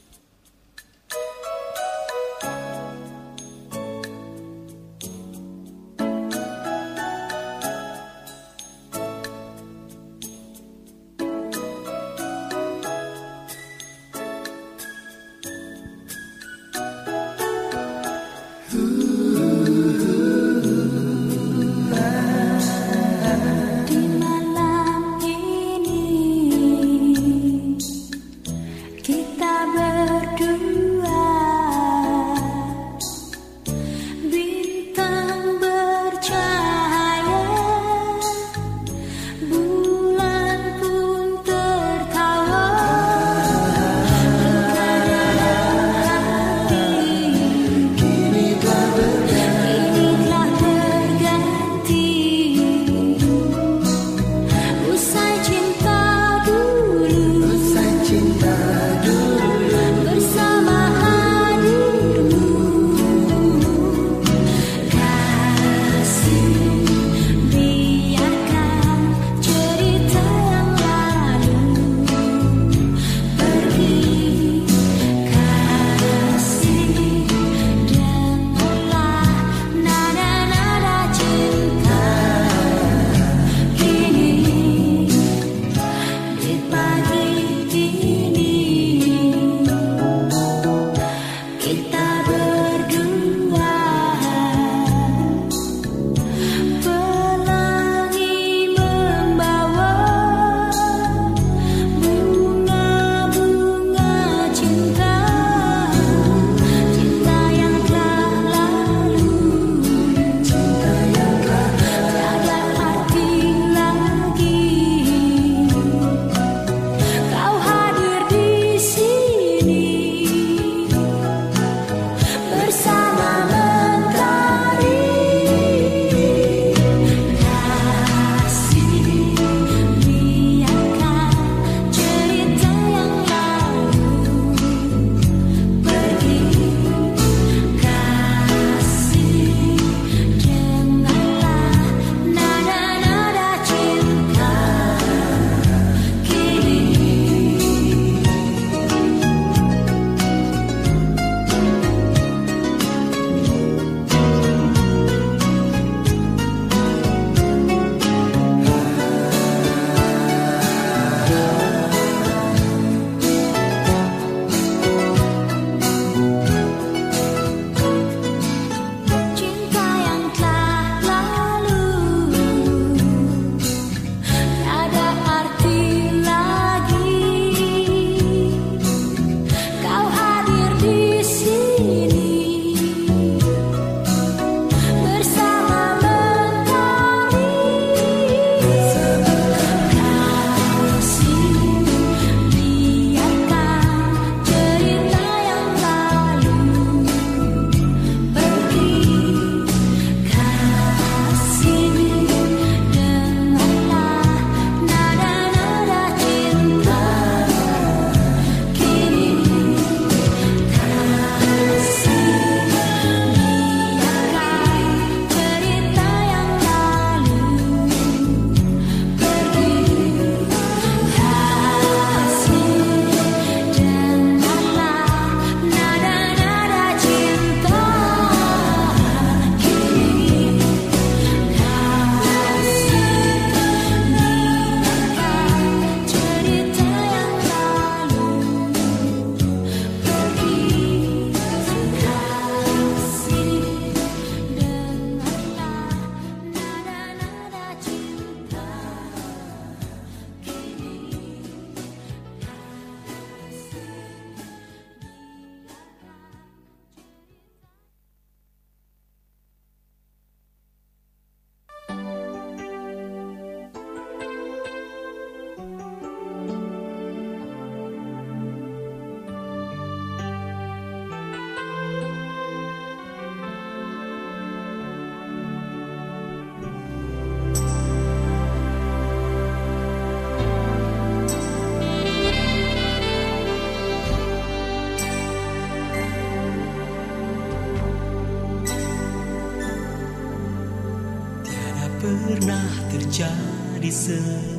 Terjadi 293.87 294.19
seperti 294.19 294.56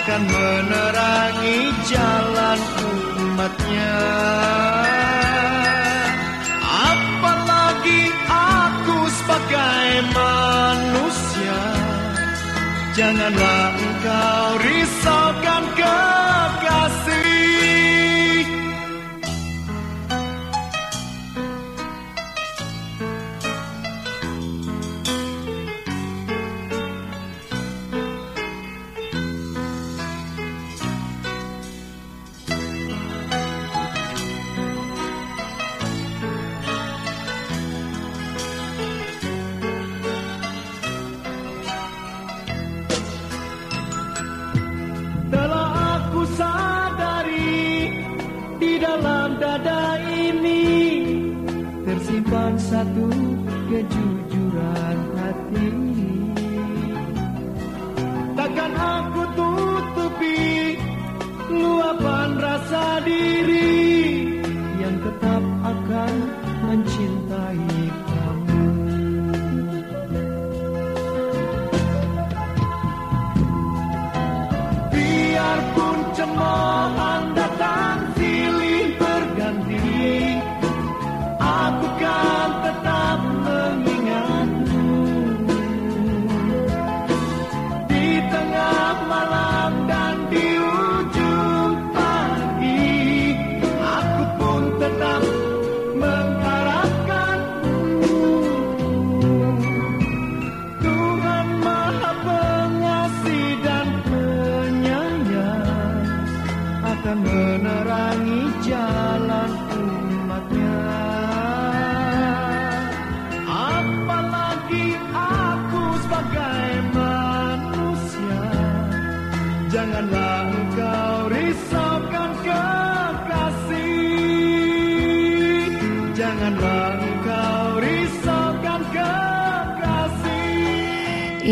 akan 0.00 0.22
menerangi 0.32 1.60
jalan 1.92 2.58
umatnya. 3.20 4.00
Apalagi 6.88 8.08
aku 8.32 8.98
sebagai 9.12 9.84
manusia, 10.16 11.62
janganlah 12.96 13.66
engkau 13.76 14.44
risaukan 14.64 15.64
kekasih. 15.76 17.29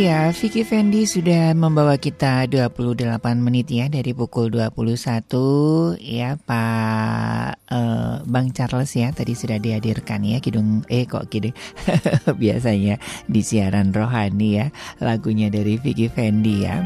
Iya, 0.08 0.32
Vicky 0.32 0.64
Fendi 0.64 1.04
sudah 1.04 1.52
membawa 1.52 2.00
kita 2.00 2.48
28 2.48 3.44
menit 3.44 3.68
ya 3.68 3.92
dari 3.92 4.16
pukul 4.16 4.48
21 4.48 6.00
ya 6.00 6.40
Pak 6.40 7.57
eh, 7.70 8.16
Bang 8.24 8.50
Charles 8.56 8.90
ya 8.96 9.12
tadi 9.12 9.36
sudah 9.36 9.60
dihadirkan 9.60 10.24
ya 10.24 10.40
Kidung 10.40 10.84
eh 10.88 11.04
kok 11.04 11.28
kidung 11.28 11.54
biasanya 12.42 12.98
di 13.28 13.40
siaran 13.44 13.92
rohani 13.92 14.48
ya 14.58 14.66
lagunya 14.98 15.48
dari 15.52 15.78
Vicky 15.78 16.08
Fendi 16.10 16.64
ya. 16.64 16.84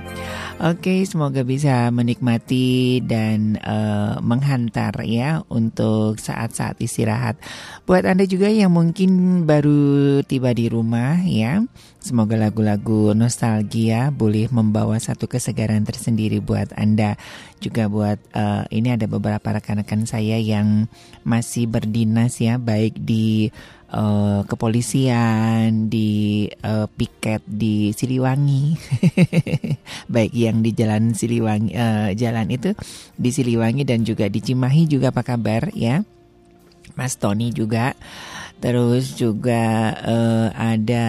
Oke, 0.62 1.02
semoga 1.08 1.42
bisa 1.42 1.90
menikmati 1.90 3.02
dan 3.02 3.58
eh, 3.58 4.14
menghantar 4.22 4.94
ya 5.02 5.42
untuk 5.50 6.22
saat-saat 6.22 6.78
istirahat. 6.78 7.34
Buat 7.82 8.06
Anda 8.06 8.30
juga 8.30 8.46
yang 8.46 8.70
mungkin 8.70 9.42
baru 9.42 10.22
tiba 10.22 10.54
di 10.54 10.70
rumah 10.70 11.18
ya, 11.26 11.66
semoga 11.98 12.38
lagu-lagu 12.38 13.10
nostalgia 13.10 14.14
boleh 14.14 14.46
membawa 14.54 15.02
satu 15.02 15.26
kesegaran 15.26 15.82
tersendiri 15.82 16.38
buat 16.38 16.70
Anda. 16.78 17.18
Juga 17.62 17.86
buat 17.86 18.18
eh, 18.34 18.64
ini 18.74 18.98
ada 18.98 19.06
beberapa 19.06 19.54
rekan-rekan 19.54 20.02
saya 20.04 20.36
yang 20.42 20.90
masih 21.22 21.70
berdinas 21.70 22.42
ya, 22.42 22.58
baik 22.58 22.98
di 22.98 23.54
eh, 23.94 24.40
kepolisian, 24.50 25.86
di 25.86 26.50
eh, 26.50 26.86
piket 26.90 27.46
di 27.46 27.94
Siliwangi, 27.94 28.74
baik 30.14 30.32
yang 30.34 30.66
di 30.66 30.74
Jalan 30.74 31.14
Siliwangi, 31.14 31.70
eh, 31.70 32.10
jalan 32.18 32.50
itu 32.50 32.74
di 33.14 33.30
Siliwangi 33.30 33.86
dan 33.86 34.02
juga 34.02 34.26
di 34.26 34.42
Cimahi 34.42 34.90
juga 34.90 35.14
apa 35.14 35.22
kabar 35.22 35.70
ya? 35.70 36.02
Mas 36.98 37.16
Tony 37.16 37.54
juga 37.54 37.96
Terus 38.62 39.18
juga 39.18 39.90
eh, 39.98 40.48
ada 40.54 41.06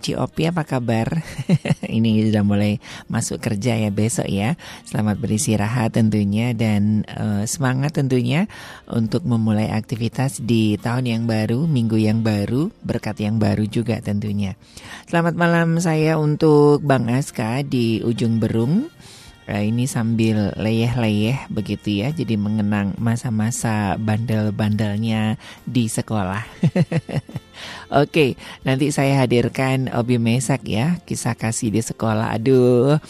Ciopi 0.00 0.46
apa 0.46 0.62
kabar? 0.62 1.26
Ini 1.98 2.30
sudah 2.30 2.46
mulai 2.46 2.78
masuk 3.10 3.42
kerja 3.42 3.74
ya 3.74 3.90
besok 3.90 4.30
ya. 4.30 4.54
Selamat 4.86 5.18
beristirahat 5.18 5.98
tentunya 5.98 6.54
dan 6.54 7.02
eh, 7.04 7.44
semangat 7.50 7.98
tentunya 7.98 8.46
untuk 8.86 9.26
memulai 9.26 9.74
aktivitas 9.74 10.38
di 10.38 10.78
tahun 10.78 11.10
yang 11.10 11.22
baru, 11.26 11.66
minggu 11.66 11.98
yang 11.98 12.22
baru, 12.22 12.70
berkat 12.86 13.26
yang 13.26 13.42
baru 13.42 13.66
juga 13.66 13.98
tentunya. 13.98 14.54
Selamat 15.10 15.34
malam 15.34 15.82
saya 15.82 16.14
untuk 16.14 16.78
Bang 16.86 17.10
Aska 17.10 17.66
di 17.66 18.06
ujung 18.06 18.38
Berung. 18.38 18.86
Nah, 19.50 19.66
ini 19.66 19.90
sambil 19.90 20.54
leyeh-leyeh 20.54 21.50
begitu 21.50 22.06
ya, 22.06 22.14
jadi 22.14 22.38
mengenang 22.38 22.94
masa-masa 23.02 23.98
bandel-bandelnya 23.98 25.42
di 25.66 25.90
sekolah. 25.90 26.46
Oke, 28.00 28.38
nanti 28.62 28.94
saya 28.94 29.18
hadirkan 29.18 29.90
Obi 29.90 30.22
Mesak 30.22 30.70
ya, 30.70 31.02
kisah 31.02 31.34
kasih 31.34 31.74
di 31.74 31.82
sekolah. 31.82 32.30
Aduh, 32.30 33.02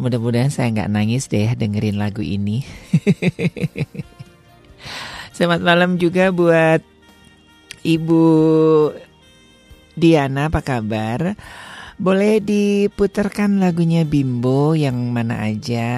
mudah-mudahan 0.00 0.48
saya 0.48 0.72
nggak 0.72 0.88
nangis 0.88 1.28
deh 1.28 1.52
dengerin 1.52 2.00
lagu 2.00 2.24
ini. 2.24 2.64
Selamat 5.36 5.60
malam 5.60 6.00
juga 6.00 6.32
buat 6.32 6.80
Ibu 7.84 8.24
Diana, 10.00 10.48
apa 10.48 10.64
kabar? 10.64 11.36
Boleh 11.96 12.44
diputarkan 12.44 13.56
lagunya 13.56 14.04
Bimbo 14.04 14.76
yang 14.76 15.16
mana 15.16 15.48
aja 15.48 15.88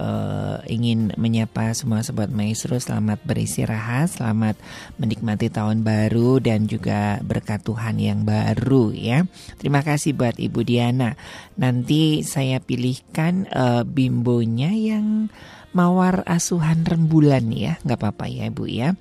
uh, 0.00 0.64
ingin 0.64 1.12
menyapa 1.20 1.76
semua 1.76 2.00
sobat 2.00 2.32
maestro 2.32 2.80
selamat 2.80 3.20
beristirahat, 3.28 4.16
selamat 4.16 4.56
menikmati 4.96 5.52
tahun 5.52 5.84
baru 5.84 6.40
dan 6.40 6.64
juga 6.64 7.20
berkat 7.20 7.60
Tuhan 7.60 8.00
yang 8.00 8.24
baru 8.24 8.96
ya. 8.96 9.28
Terima 9.60 9.84
kasih 9.84 10.16
buat 10.16 10.40
Ibu 10.40 10.64
Diana. 10.64 11.12
Nanti 11.60 12.24
saya 12.24 12.56
pilihkan 12.64 13.44
uh, 13.52 13.84
Bimbonya 13.84 14.72
yang 14.72 15.28
mawar 15.76 16.24
asuhan 16.24 16.88
rembulan 16.88 17.52
ya, 17.52 17.76
nggak 17.84 18.00
apa-apa 18.00 18.32
ya 18.32 18.48
Bu 18.48 18.64
ya. 18.64 18.96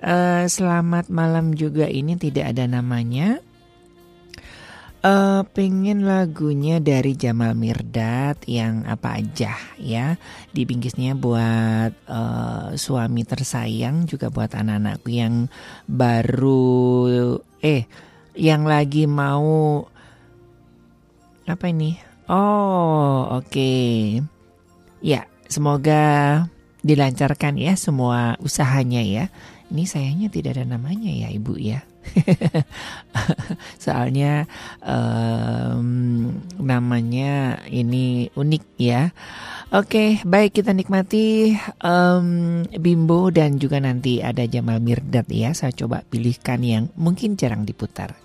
Uh, 0.00 0.48
selamat 0.48 1.12
malam 1.12 1.52
juga 1.52 1.92
ini 1.92 2.16
tidak 2.16 2.56
ada 2.56 2.64
namanya 2.64 3.44
Uh, 5.04 5.44
pengen 5.52 6.08
lagunya 6.08 6.80
dari 6.80 7.12
Jamal 7.12 7.52
Mirdad 7.52 8.40
yang 8.48 8.88
apa 8.88 9.20
aja 9.20 9.52
ya. 9.76 10.16
Di 10.48 10.64
bingkisnya 10.64 11.12
buat 11.12 11.92
uh, 12.08 12.72
suami 12.72 13.20
tersayang 13.28 14.08
juga 14.08 14.32
buat 14.32 14.56
anak-anakku 14.56 15.12
yang 15.12 15.52
baru 15.84 17.36
eh 17.60 17.84
yang 18.32 18.64
lagi 18.64 19.04
mau 19.04 19.84
apa 21.44 21.64
ini? 21.68 22.00
Oh 22.32 23.28
oke. 23.28 23.52
Okay. 23.52 24.24
ya 25.04 25.28
semoga 25.52 26.48
dilancarkan 26.80 27.60
ya 27.60 27.76
semua 27.76 28.40
usahanya 28.40 29.04
ya. 29.04 29.28
Ini 29.68 29.84
sayangnya 29.84 30.32
tidak 30.32 30.56
ada 30.56 30.64
namanya 30.64 31.12
ya 31.12 31.28
ibu 31.28 31.60
ya 31.60 31.84
Soalnya 33.84 34.48
um, 34.80 36.30
namanya 36.60 37.60
ini 37.68 38.32
unik 38.32 38.64
ya. 38.80 39.12
Oke, 39.74 40.22
baik 40.22 40.62
kita 40.62 40.70
nikmati 40.70 41.58
um, 41.82 42.62
Bimbo 42.78 43.28
dan 43.34 43.58
juga 43.58 43.82
nanti 43.82 44.22
ada 44.22 44.46
Jamal 44.46 44.78
Mirdad 44.78 45.26
ya. 45.26 45.50
Saya 45.50 45.74
coba 45.74 46.06
pilihkan 46.06 46.62
yang 46.62 46.84
mungkin 46.94 47.34
jarang 47.34 47.66
diputar. 47.66 48.23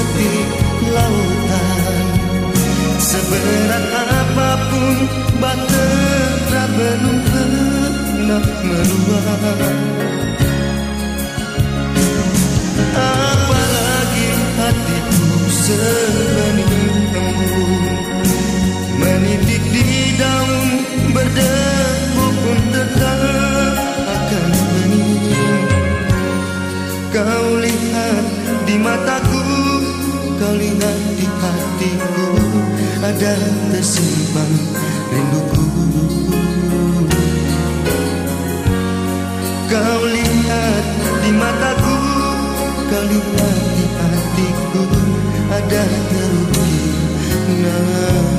seperti 0.00 0.32
lautan. 0.88 2.06
Seberat 3.00 3.84
apa 3.92 4.50
pun 4.72 4.96
batera 5.40 6.64
belum 6.72 7.16
pernah 7.28 8.44
meluap. 8.64 9.60
Apalagi 12.90 14.28
hatiku 14.56 15.28
sebening 15.52 16.76
embun 17.16 17.84
Menitik 19.00 19.62
di 19.72 20.16
daun 20.16 20.68
berdebu 21.12 22.26
pun 22.40 22.58
tetap 22.72 23.49
hatiku 31.80 32.28
Ada 33.00 33.32
tersimpan 33.72 34.52
rinduku. 35.08 35.64
Kau 39.70 40.02
lihat 40.04 40.84
di 41.24 41.30
mataku 41.32 41.96
Kau 42.84 43.04
lihat 43.08 43.60
di 43.72 43.84
hatiku 43.96 44.84
Ada 45.48 45.82
terukir 45.88 47.00
namamu 47.64 48.29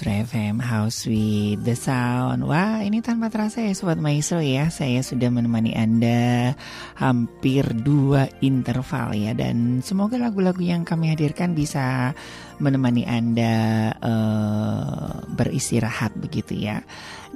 Maestro 0.00 0.32
FM 0.32 0.64
House 0.64 1.04
with 1.12 1.60
the 1.60 1.76
Sound. 1.76 2.48
Wah 2.48 2.80
ini 2.80 3.04
tanpa 3.04 3.28
terasa 3.28 3.60
ya 3.60 3.76
Sobat 3.76 4.00
Maestro 4.00 4.40
ya. 4.40 4.72
Saya 4.72 5.04
sudah 5.04 5.28
menemani 5.28 5.76
Anda 5.76 6.56
hampir 6.96 7.68
dua 7.84 8.24
interval 8.40 9.12
ya. 9.12 9.36
Dan 9.36 9.84
semoga 9.84 10.16
lagu-lagu 10.16 10.64
yang 10.64 10.88
kami 10.88 11.12
hadirkan 11.12 11.52
bisa 11.52 12.16
menemani 12.64 13.04
Anda 13.04 13.92
eh, 14.00 15.12
beristirahat 15.36 16.16
begitu 16.16 16.56
ya. 16.56 16.80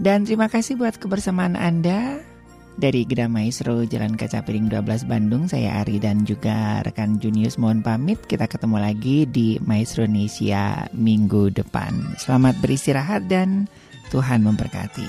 Dan 0.01 0.25
terima 0.25 0.49
kasih 0.49 0.81
buat 0.81 0.97
kebersamaan 0.97 1.61
Anda 1.61 2.25
dari 2.75 3.07
Gedang 3.07 3.31
Maestro 3.31 3.87
Jalan 3.87 4.19
Kaca 4.19 4.43
Piring 4.43 4.67
12 4.71 5.07
Bandung 5.07 5.47
Saya 5.47 5.83
Ari 5.83 6.03
dan 6.03 6.27
juga 6.27 6.83
rekan 6.83 7.23
Junius 7.23 7.59
mohon 7.59 7.81
pamit. 7.81 8.19
Kita 8.27 8.51
ketemu 8.51 8.83
lagi 8.83 9.27
di 9.29 9.59
Maestro 9.63 10.05
Indonesia 10.07 10.87
minggu 10.91 11.55
depan. 11.55 12.19
Selamat 12.19 12.59
beristirahat 12.59 13.31
dan 13.31 13.71
Tuhan 14.11 14.43
memberkati. 14.43 15.09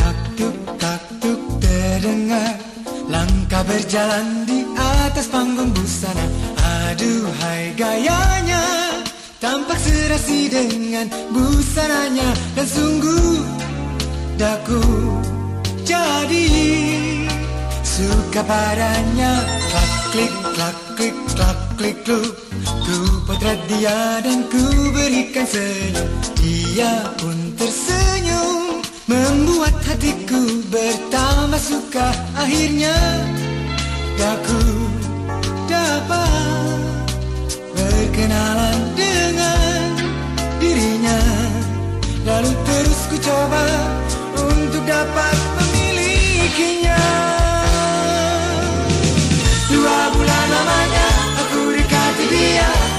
Taktuk 0.00 0.56
taktuk 0.80 1.40
terdengar 1.60 2.56
Langkah 3.12 3.62
berjalan 3.68 4.48
di 4.48 4.64
atas 4.72 5.28
panggung 5.28 5.68
busana 5.76 6.51
Aduhai 6.92 7.72
gayanya. 7.72 8.60
Tampak 9.40 9.80
serasi 9.80 10.46
dengan 10.52 11.08
busananya 11.32 12.30
Dan 12.52 12.68
sungguh 12.68 13.40
daku 14.36 14.84
jadi 15.88 16.46
Suka 17.80 18.44
padanya. 18.44 19.40
Klak 19.72 19.92
klik 20.12 20.34
klak 20.52 20.76
klik 21.00 21.16
klak 21.32 21.58
klik 21.80 21.96
kluk. 22.04 22.36
Ku 22.84 22.98
potret 23.24 23.56
dia 23.72 24.20
dan 24.20 24.44
ku 24.52 24.60
berikan 24.92 25.48
senyum. 25.48 26.08
Dia 26.44 27.08
pun 27.16 27.56
tersenyum 27.56 28.84
Membuat 29.08 29.80
hatiku 29.88 30.60
bertambah 30.68 31.56
suka. 31.56 32.12
Akhirnya 32.36 32.92
daku 34.20 34.91
dapat 35.82 36.78
Berkenalan 37.74 38.78
dengan 38.94 39.86
dirinya? 40.62 41.20
Lalu 42.22 42.52
terus 42.62 43.00
ku 43.10 43.16
coba 43.18 43.66
untuk 44.38 44.82
dapat 44.86 45.36
memilikinya. 45.58 47.02
Dua 49.66 49.98
bulan 50.14 50.46
lamanya 50.54 51.08
aku 51.42 51.60
dekati 51.74 52.24
dia 52.30 52.91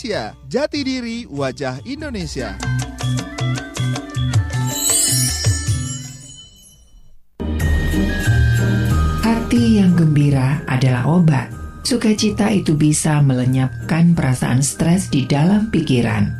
Maestro 0.00 0.16
Nesia, 0.16 0.32
jati 0.48 0.80
diri 0.80 1.28
wajah 1.28 1.76
Indonesia. 1.84 2.56
Hati 9.20 9.76
yang 9.76 9.92
gembira 9.92 10.64
adalah 10.64 11.04
obat. 11.04 11.52
Sukacita 11.84 12.48
itu 12.48 12.80
bisa 12.80 13.20
melenyapkan 13.20 14.16
perasaan 14.16 14.64
stres 14.64 15.12
di 15.12 15.28
dalam 15.28 15.68
pikiran. 15.68 16.32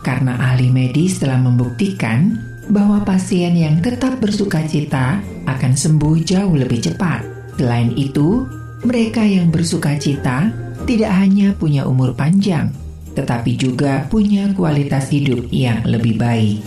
Karena 0.00 0.40
ahli 0.40 0.72
medis 0.72 1.20
telah 1.20 1.36
membuktikan 1.36 2.32
bahwa 2.72 3.04
pasien 3.04 3.60
yang 3.60 3.84
tetap 3.84 4.16
bersukacita 4.24 5.20
akan 5.44 5.72
sembuh 5.76 6.16
jauh 6.24 6.56
lebih 6.56 6.80
cepat. 6.80 7.52
Selain 7.60 7.92
itu, 7.92 8.48
mereka 8.88 9.20
yang 9.20 9.52
bersukacita 9.52 10.48
tidak 10.88 11.12
hanya 11.12 11.52
punya 11.56 11.84
umur 11.84 12.14
panjang, 12.14 12.85
tetapi 13.16 13.56
juga 13.56 14.04
punya 14.12 14.52
kualitas 14.52 15.08
hidup 15.08 15.48
yang 15.48 15.80
lebih 15.88 16.20
baik. 16.20 16.60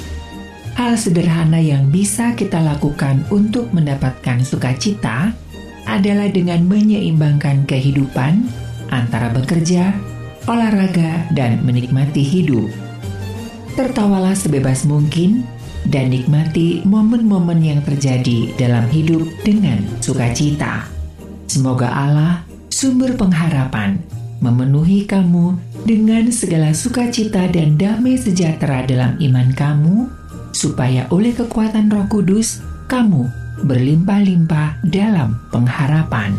Hal 0.74 0.98
sederhana 0.98 1.62
yang 1.62 1.94
bisa 1.94 2.34
kita 2.34 2.58
lakukan 2.58 3.22
untuk 3.30 3.70
mendapatkan 3.70 4.42
sukacita 4.42 5.32
adalah 5.86 6.30
dengan 6.32 6.66
menyeimbangkan 6.66 7.70
kehidupan 7.70 8.48
antara 8.90 9.30
bekerja, 9.30 9.94
olahraga, 10.50 11.30
dan 11.36 11.62
menikmati 11.62 12.26
hidup. 12.26 12.70
Tertawalah 13.78 14.34
sebebas 14.34 14.84
mungkin 14.84 15.46
dan 15.88 16.12
nikmati 16.12 16.84
momen-momen 16.84 17.64
yang 17.64 17.82
terjadi 17.86 18.54
dalam 18.60 18.86
hidup 18.92 19.26
dengan 19.42 19.82
sukacita. 20.04 20.86
Semoga 21.50 21.90
Allah, 21.90 22.46
sumber 22.70 23.18
pengharapan, 23.18 23.98
memenuhi 24.40 25.04
kamu 25.08 25.56
dengan 25.84 26.28
segala 26.32 26.72
sukacita 26.76 27.48
dan 27.52 27.76
damai 27.76 28.16
sejahtera 28.16 28.88
dalam 28.88 29.16
iman 29.20 29.50
kamu, 29.56 29.98
supaya 30.56 31.08
oleh 31.12 31.36
kekuatan 31.36 31.92
Roh 31.92 32.08
Kudus 32.08 32.64
kamu 32.88 33.28
berlimpah-limpah 33.64 34.84
dalam 34.88 35.36
pengharapan. 35.52 36.36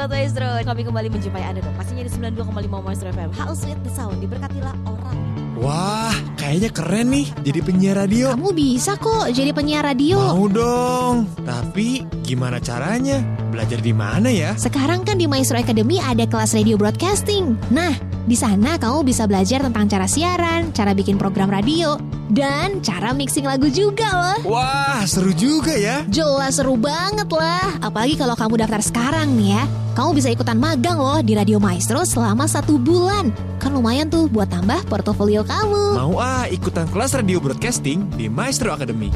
Sobat 0.00 0.16
Maestro 0.16 0.48
Kami 0.64 0.80
kembali 0.80 1.08
menjumpai 1.12 1.44
Anda 1.44 1.60
dong 1.60 1.76
Pastinya 1.76 2.00
di 2.00 2.08
92,5 2.08 2.72
Maestro 2.72 3.12
FM 3.12 3.36
How 3.36 3.52
sweet 3.52 3.76
the 3.84 3.92
sound 3.92 4.16
Diberkatilah 4.24 4.72
orang 4.88 5.20
Wah, 5.60 6.16
kayaknya 6.40 6.72
keren 6.72 7.12
nih 7.12 7.28
jadi 7.44 7.60
penyiar 7.60 8.00
radio. 8.00 8.32
Kamu 8.32 8.56
bisa 8.56 8.96
kok 8.96 9.28
jadi 9.28 9.52
penyiar 9.52 9.84
radio. 9.84 10.16
Mau 10.32 10.48
dong. 10.48 11.28
Tapi 11.44 12.00
gimana 12.24 12.56
caranya? 12.56 13.20
Belajar 13.52 13.76
di 13.84 13.92
mana 13.92 14.32
ya? 14.32 14.56
Sekarang 14.56 15.04
kan 15.04 15.20
di 15.20 15.28
Maestro 15.28 15.60
Academy 15.60 16.00
ada 16.00 16.24
kelas 16.24 16.56
radio 16.56 16.80
broadcasting. 16.80 17.60
Nah, 17.68 17.92
di 18.30 18.38
sana 18.38 18.78
kamu 18.78 19.02
bisa 19.02 19.26
belajar 19.26 19.58
tentang 19.66 19.90
cara 19.90 20.06
siaran, 20.06 20.70
cara 20.70 20.94
bikin 20.94 21.18
program 21.18 21.50
radio, 21.50 21.98
dan 22.30 22.78
cara 22.78 23.10
mixing 23.10 23.42
lagu 23.42 23.66
juga 23.66 24.06
loh. 24.06 24.54
Wah, 24.54 25.02
seru 25.02 25.34
juga 25.34 25.74
ya. 25.74 26.06
Jelas 26.06 26.62
seru 26.62 26.78
banget 26.78 27.26
lah. 27.26 27.82
Apalagi 27.82 28.14
kalau 28.14 28.38
kamu 28.38 28.62
daftar 28.62 28.78
sekarang 28.86 29.34
nih 29.34 29.58
ya. 29.58 29.64
Kamu 29.90 30.14
bisa 30.14 30.30
ikutan 30.30 30.54
magang 30.54 31.02
loh 31.02 31.18
di 31.18 31.34
Radio 31.34 31.58
Maestro 31.58 32.06
selama 32.06 32.46
satu 32.46 32.78
bulan. 32.78 33.34
Kan 33.58 33.74
lumayan 33.74 34.06
tuh 34.06 34.30
buat 34.30 34.46
tambah 34.46 34.86
portofolio 34.86 35.42
kamu. 35.42 35.98
Mau 35.98 36.16
ah 36.22 36.46
ikutan 36.46 36.86
kelas 36.88 37.12
radio 37.18 37.42
broadcasting 37.42 38.06
di 38.14 38.30
Maestro 38.30 38.70
Academy. 38.70 39.10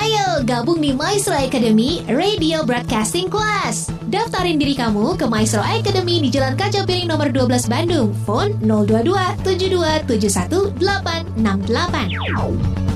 Ayo 0.00 0.42
gabung 0.42 0.80
di 0.80 0.96
Maestro 0.96 1.36
Academy 1.36 2.02
Radio 2.08 2.64
Broadcasting 2.64 3.28
Class. 3.28 3.92
Daftarin 4.08 4.56
diri 4.56 4.72
kamu 4.74 5.20
ke 5.20 5.28
Maestro 5.28 5.60
Academy 5.62 6.18
di 6.24 6.32
Jalan 6.32 6.56
Kaca 6.56 6.82
Piring 6.88 7.12
nomor 7.12 7.28
12 7.30 7.68
Bandung. 7.70 8.10
Phone 8.24 8.45
022 8.60 9.16
7271 9.42 10.78
868. 10.78 12.86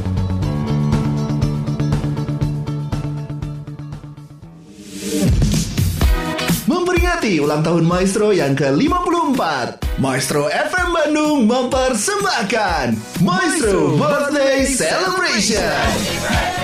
Memperingati 6.71 7.43
ulang 7.43 7.67
tahun 7.67 7.83
Maestro 7.83 8.31
yang 8.31 8.55
ke-54 8.55 9.43
Maestro 9.99 10.47
FM 10.47 10.89
Bandung 10.95 11.51
mempersembahkan 11.51 12.95
Maestro 13.27 13.99
Birthday 13.99 14.63
Celebration 14.71 16.60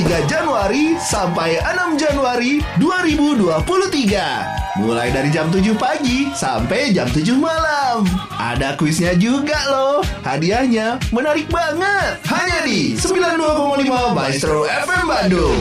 3 0.00 0.32
Januari 0.32 0.96
sampai 0.96 1.60
6 1.60 2.00
Januari 2.00 2.64
2023 2.80 4.80
Mulai 4.80 5.12
dari 5.12 5.28
jam 5.28 5.52
7 5.52 5.60
pagi 5.76 6.32
sampai 6.32 6.96
jam 6.96 7.04
7 7.04 7.20
malam 7.36 8.08
Ada 8.32 8.80
kuisnya 8.80 9.12
juga 9.20 9.60
loh 9.68 10.00
Hadiahnya 10.24 10.96
menarik 11.12 11.52
banget 11.52 12.16
Hanya 12.32 12.64
di 12.64 12.96
92,5 12.96 14.16
Maestro 14.16 14.64
FM 14.64 15.04
Bandung 15.04 15.60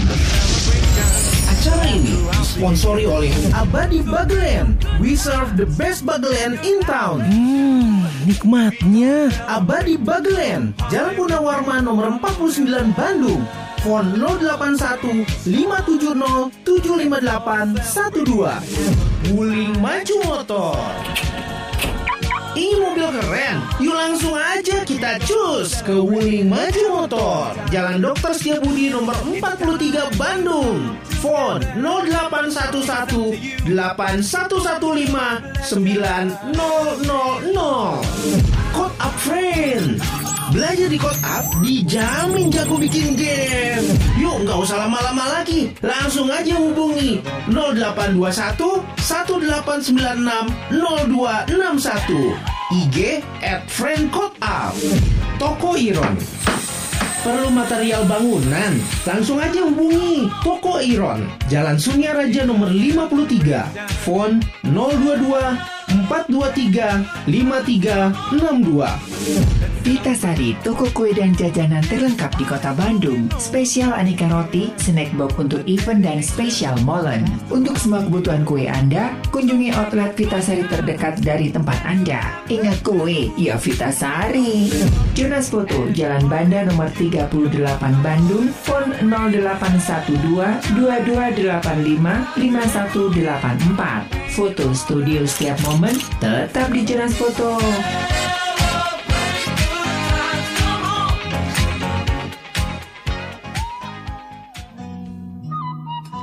Acara 1.52 1.84
ini 1.92 2.20
disponsori 2.60 3.08
oleh 3.08 3.32
Abadi 3.56 4.04
Bagelen. 4.04 4.76
We 5.00 5.16
serve 5.16 5.56
the 5.56 5.64
best 5.80 6.04
Bagelen 6.04 6.60
in 6.60 6.84
town. 6.84 7.24
Hmm, 7.24 8.04
nikmatnya. 8.28 9.32
Abadi 9.48 9.96
Bagelen, 9.96 10.76
Jalan 10.92 11.16
Gunawarman 11.16 11.88
nomor 11.88 12.20
49 12.20 12.92
Bandung. 12.96 13.48
Phone 13.80 14.20
081 14.20 15.24
570 15.48 16.52
758 16.66 18.26
12. 18.26 19.32
Wuling 19.32 19.80
Maju 19.80 20.16
Motor. 20.28 20.76
Ini 22.60 22.76
mobil 22.76 23.08
keren, 23.08 23.64
yuk 23.80 23.96
langsung 23.96 24.36
aja 24.36 24.84
kita 24.84 25.16
cus 25.24 25.80
ke 25.80 25.96
Wuling 25.96 26.52
Maju 26.52 26.84
Motor. 26.92 27.56
Jalan 27.72 28.04
Dokter 28.04 28.36
Setiabudi 28.36 28.92
nomor 28.92 29.16
43 29.24 30.12
Bandung. 30.20 31.00
Phone 31.24 31.64
0811 31.80 33.64
8115 33.64 35.56
9000 35.64 37.56
Code 38.76 38.96
Up 39.00 39.16
Friend 39.24 39.96
Belajar 40.50 40.90
di 40.90 40.98
Code 40.98 41.22
Up 41.22 41.46
dijamin 41.62 42.50
jago 42.50 42.82
bikin 42.82 43.14
game. 43.14 43.86
Yuk 44.18 44.50
nggak 44.50 44.58
usah 44.66 44.82
lama-lama 44.82 45.30
lagi. 45.30 45.70
Langsung 45.86 46.26
aja 46.26 46.58
hubungi 46.58 47.22
0821 47.54 48.82
1896 48.98 49.94
0261 50.74 52.34
IG 52.74 53.22
at 53.46 53.62
friend 53.70 54.10
code 54.10 54.34
up. 54.42 54.74
Toko 55.38 55.78
Iron. 55.78 56.18
Perlu 57.22 57.54
material 57.54 58.10
bangunan? 58.10 58.74
Langsung 59.06 59.38
aja 59.38 59.62
hubungi 59.62 60.34
Toko 60.42 60.82
Iron. 60.82 61.30
Jalan 61.46 61.78
Sunya 61.78 62.18
Raja 62.18 62.42
nomor 62.50 62.74
53 62.74 64.02
Phone 64.02 64.42
022 64.66 65.79
423 66.10 67.06
5362 67.26 69.60
Vita 69.80 70.12
Sari, 70.12 70.60
toko 70.60 70.92
kue 70.92 71.16
dan 71.16 71.32
jajanan 71.32 71.80
terlengkap 71.88 72.36
di 72.36 72.44
kota 72.44 72.76
Bandung. 72.76 73.32
Spesial 73.40 73.96
aneka 73.96 74.28
roti, 74.28 74.76
snack 74.76 75.08
box 75.16 75.40
untuk 75.40 75.64
event 75.66 76.04
dan 76.04 76.20
spesial 76.20 76.76
molen. 76.84 77.24
Untuk 77.48 77.80
semua 77.80 78.04
kebutuhan 78.04 78.44
kue 78.44 78.68
Anda, 78.68 79.16
kunjungi 79.32 79.72
outlet 79.72 80.20
Vita 80.20 80.44
Sari 80.44 80.68
terdekat 80.68 81.24
dari 81.24 81.48
tempat 81.48 81.80
Anda. 81.88 82.44
Ingat 82.52 82.84
kue, 82.84 83.32
ya 83.40 83.56
Vita 83.56 83.88
Sari. 83.88 84.68
Jonas 85.16 85.48
Foto, 85.48 85.88
Jalan 85.96 86.28
Banda 86.28 86.68
nomor 86.68 86.92
38 86.92 87.32
Bandung, 88.04 88.52
phone 88.68 88.92
0812 89.00 90.76
2285 90.76 92.36
5184. 92.36 94.20
Foto 94.30 94.70
studio 94.78 95.26
setiap 95.26 95.58
momen 95.66 95.79
tetap 96.20 96.68
di 96.76 96.84
Jonas 96.84 97.16
Foto. 97.16 97.56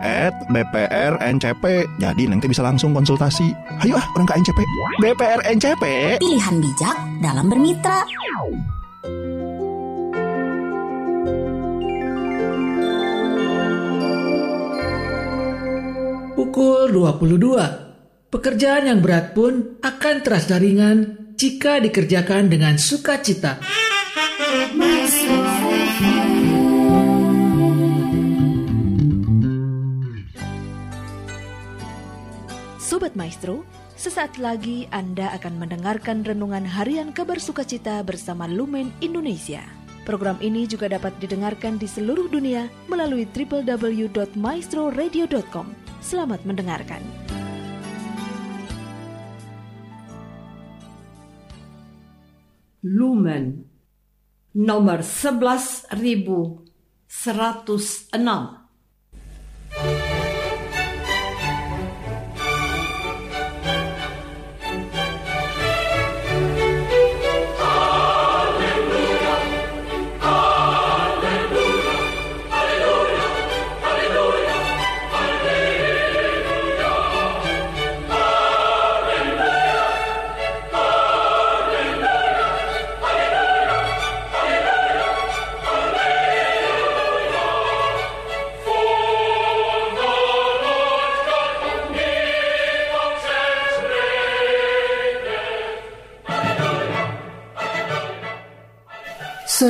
at 0.02 0.34
BPRNCP. 0.50 1.86
Jadi 2.02 2.26
nanti 2.26 2.50
bisa 2.50 2.66
langsung 2.66 2.90
konsultasi. 2.90 3.54
Ayo 3.86 4.02
ah 4.02 4.06
orang 4.18 4.26
ke 4.26 4.34
NCP. 4.42 4.66
BPRNCP. 4.98 5.84
Pilihan 6.18 6.56
bijak 6.58 6.98
dalam 7.22 7.54
bermitra. 7.54 8.02
Pukul 16.34 16.90
22. 16.90 18.34
Pekerjaan 18.34 18.90
yang 18.90 19.06
berat 19.06 19.38
pun 19.38 19.78
akan 19.86 20.16
terasa 20.26 20.58
ringan 20.58 21.30
jika 21.38 21.78
dikerjakan 21.78 22.50
dengan 22.50 22.82
sukacita. 22.82 23.62
Sobat 32.82 33.14
Maestro, 33.14 33.62
Sesaat 33.94 34.42
lagi 34.42 34.90
Anda 34.90 35.38
akan 35.38 35.62
mendengarkan 35.62 36.26
renungan 36.26 36.66
harian 36.66 37.14
kabar 37.14 37.38
sukacita 37.38 38.02
bersama 38.02 38.50
Lumen 38.50 38.90
Indonesia. 39.06 39.62
Program 40.04 40.36
ini 40.44 40.68
juga 40.68 40.92
dapat 40.92 41.16
didengarkan 41.24 41.80
di 41.80 41.88
seluruh 41.88 42.28
dunia 42.28 42.68
melalui 42.92 43.24
www.maestroradio.com. 43.30 45.83
Selamat 46.04 46.44
mendengarkan. 46.44 47.00
Lumen 52.84 53.72
nomor 54.52 55.00
11106 55.00 56.60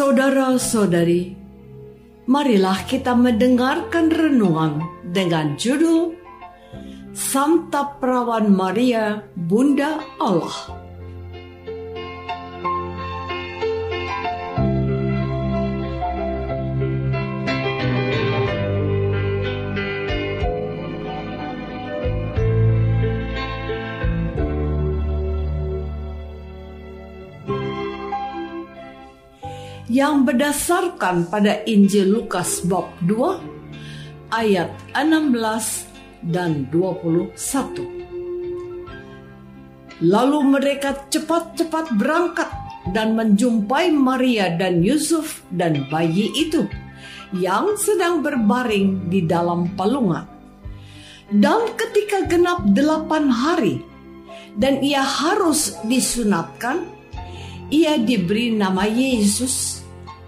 Saudara-saudari, 0.00 1.36
marilah 2.24 2.88
kita 2.88 3.12
mendengarkan 3.12 4.08
renungan 4.08 4.80
dengan 5.12 5.60
judul 5.60 6.16
Santa 7.12 8.00
Perawan 8.00 8.48
Maria, 8.48 9.20
Bunda 9.36 10.00
Allah. 10.16 10.79
Yang 29.90 30.22
berdasarkan 30.22 31.26
pada 31.26 31.66
Injil 31.66 32.14
Lukas 32.14 32.62
bab 32.62 32.94
2 33.10 34.30
ayat 34.30 34.70
16 34.94 36.30
dan 36.30 36.70
21. 36.70 37.34
Lalu 40.06 40.38
mereka 40.46 40.94
cepat-cepat 41.10 41.98
berangkat 41.98 42.46
dan 42.94 43.18
menjumpai 43.18 43.90
Maria 43.90 44.54
dan 44.54 44.78
Yusuf 44.78 45.42
dan 45.50 45.82
bayi 45.90 46.30
itu 46.38 46.70
yang 47.34 47.74
sedang 47.74 48.22
berbaring 48.22 49.10
di 49.10 49.26
dalam 49.26 49.74
palungan. 49.74 50.22
Dan 51.34 51.74
ketika 51.74 52.30
genap 52.30 52.62
delapan 52.78 53.26
hari 53.26 53.82
dan 54.54 54.78
ia 54.86 55.02
harus 55.02 55.74
disunatkan, 55.82 56.86
ia 57.74 57.98
diberi 57.98 58.54
nama 58.54 58.86
Yesus 58.86 59.79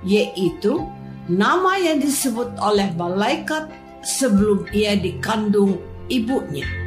yaitu 0.03 0.83
nama 1.31 1.79
yang 1.79 2.03
disebut 2.03 2.51
oleh 2.59 2.91
malaikat 2.99 3.71
sebelum 4.03 4.67
ia 4.75 4.99
dikandung 4.99 5.79
ibunya. 6.11 6.82